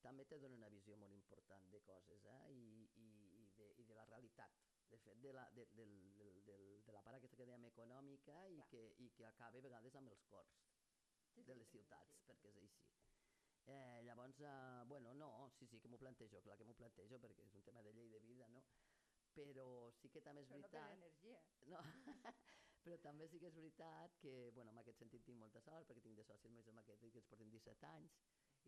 [0.02, 2.40] també te dona una visió molt important de coses eh?
[2.50, 2.64] I,
[3.04, 3.06] i,
[3.38, 4.58] i, de, i de la realitat
[4.90, 8.40] de fet de la, de, del, del, del, de la part aquesta que dèiem econòmica
[8.50, 8.66] i Clar.
[8.72, 10.58] que, i que acaba a vegades amb els cors
[11.36, 12.90] de les ciutats, perquè és així.
[13.70, 17.46] Eh, llavors, eh, bueno, no, sí, sí que m'ho plantejo, clar que m'ho plantejo, perquè
[17.46, 18.64] és un tema de llei de vida, no?
[19.38, 19.66] Però
[20.02, 20.94] sí que també és Però no per veritat...
[20.96, 21.42] l'energia.
[21.70, 21.82] No,
[22.86, 26.04] però també sí que és veritat que, bueno, en aquest sentit tinc molta sort, perquè
[26.04, 28.18] tinc de socis meus amb aquest que ens porten 17 anys,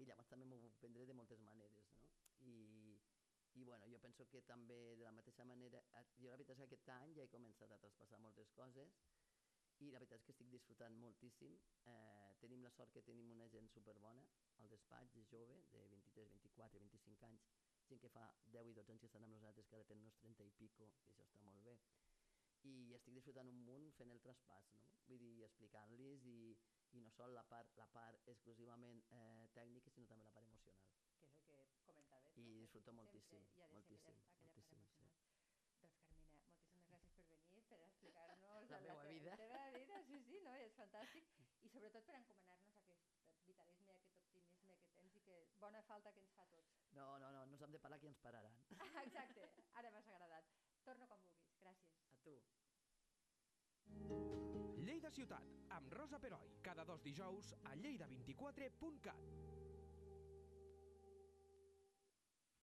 [0.02, 2.08] i llavors també m'ho puc prendre de moltes maneres, no?
[2.50, 2.56] I,
[3.60, 6.64] i bueno, jo penso que també de la mateixa manera, eh, jo la veritat és
[6.64, 8.98] que aquest any ja he començat a traspassar moltes coses,
[9.86, 11.54] i la veritat és que estic disfrutant moltíssim.
[11.92, 14.26] Eh, tenim la sort que tenim una gent superbona
[14.58, 17.46] al despatx, és jove, de 23, 24, 25 anys,
[17.86, 18.26] gent que fa
[18.58, 20.90] 10 i 12 anys que estan amb nosaltres, que ara tenen uns 30 i pico,
[21.04, 21.78] que això està molt bé.
[22.66, 24.80] I estic disfrutant un munt fent el traspàs, no?
[25.08, 26.56] Vull dir, explicant-los i,
[26.92, 30.88] i no sol la part, la part exclusivament eh, tècnica, sinó també la part emocional.
[31.44, 32.34] que és el que comentaves.
[32.36, 32.58] I no?
[32.60, 35.06] disfruto moltíssim, Sempre moltíssim, aquella, aquella moltíssim, sí.
[35.06, 35.14] emocional.
[35.78, 39.36] Doncs Carmina, moltíssimes gràcies per venir, per explicar-nos La te- vida.
[39.38, 40.54] teva vida, sí, sí, no?
[40.66, 41.30] és fantàstic.
[41.64, 43.06] I sobretot per encomanar-nos aquest
[43.48, 46.76] vitalisme, aquest optimisme que tens i que bona falta que ens fa tots.
[46.98, 48.54] No, no, no, no ens hem de parar que ens pararan.
[49.06, 49.48] Exacte,
[49.80, 50.52] ara m'has agradat.
[50.84, 51.97] Torno quan vulguis, gràcies.
[52.28, 54.18] Tu.
[54.84, 55.44] Lleida Ciutat,
[55.76, 59.67] amb Rosa Peroi, cada dos dijous a lleida24.cat.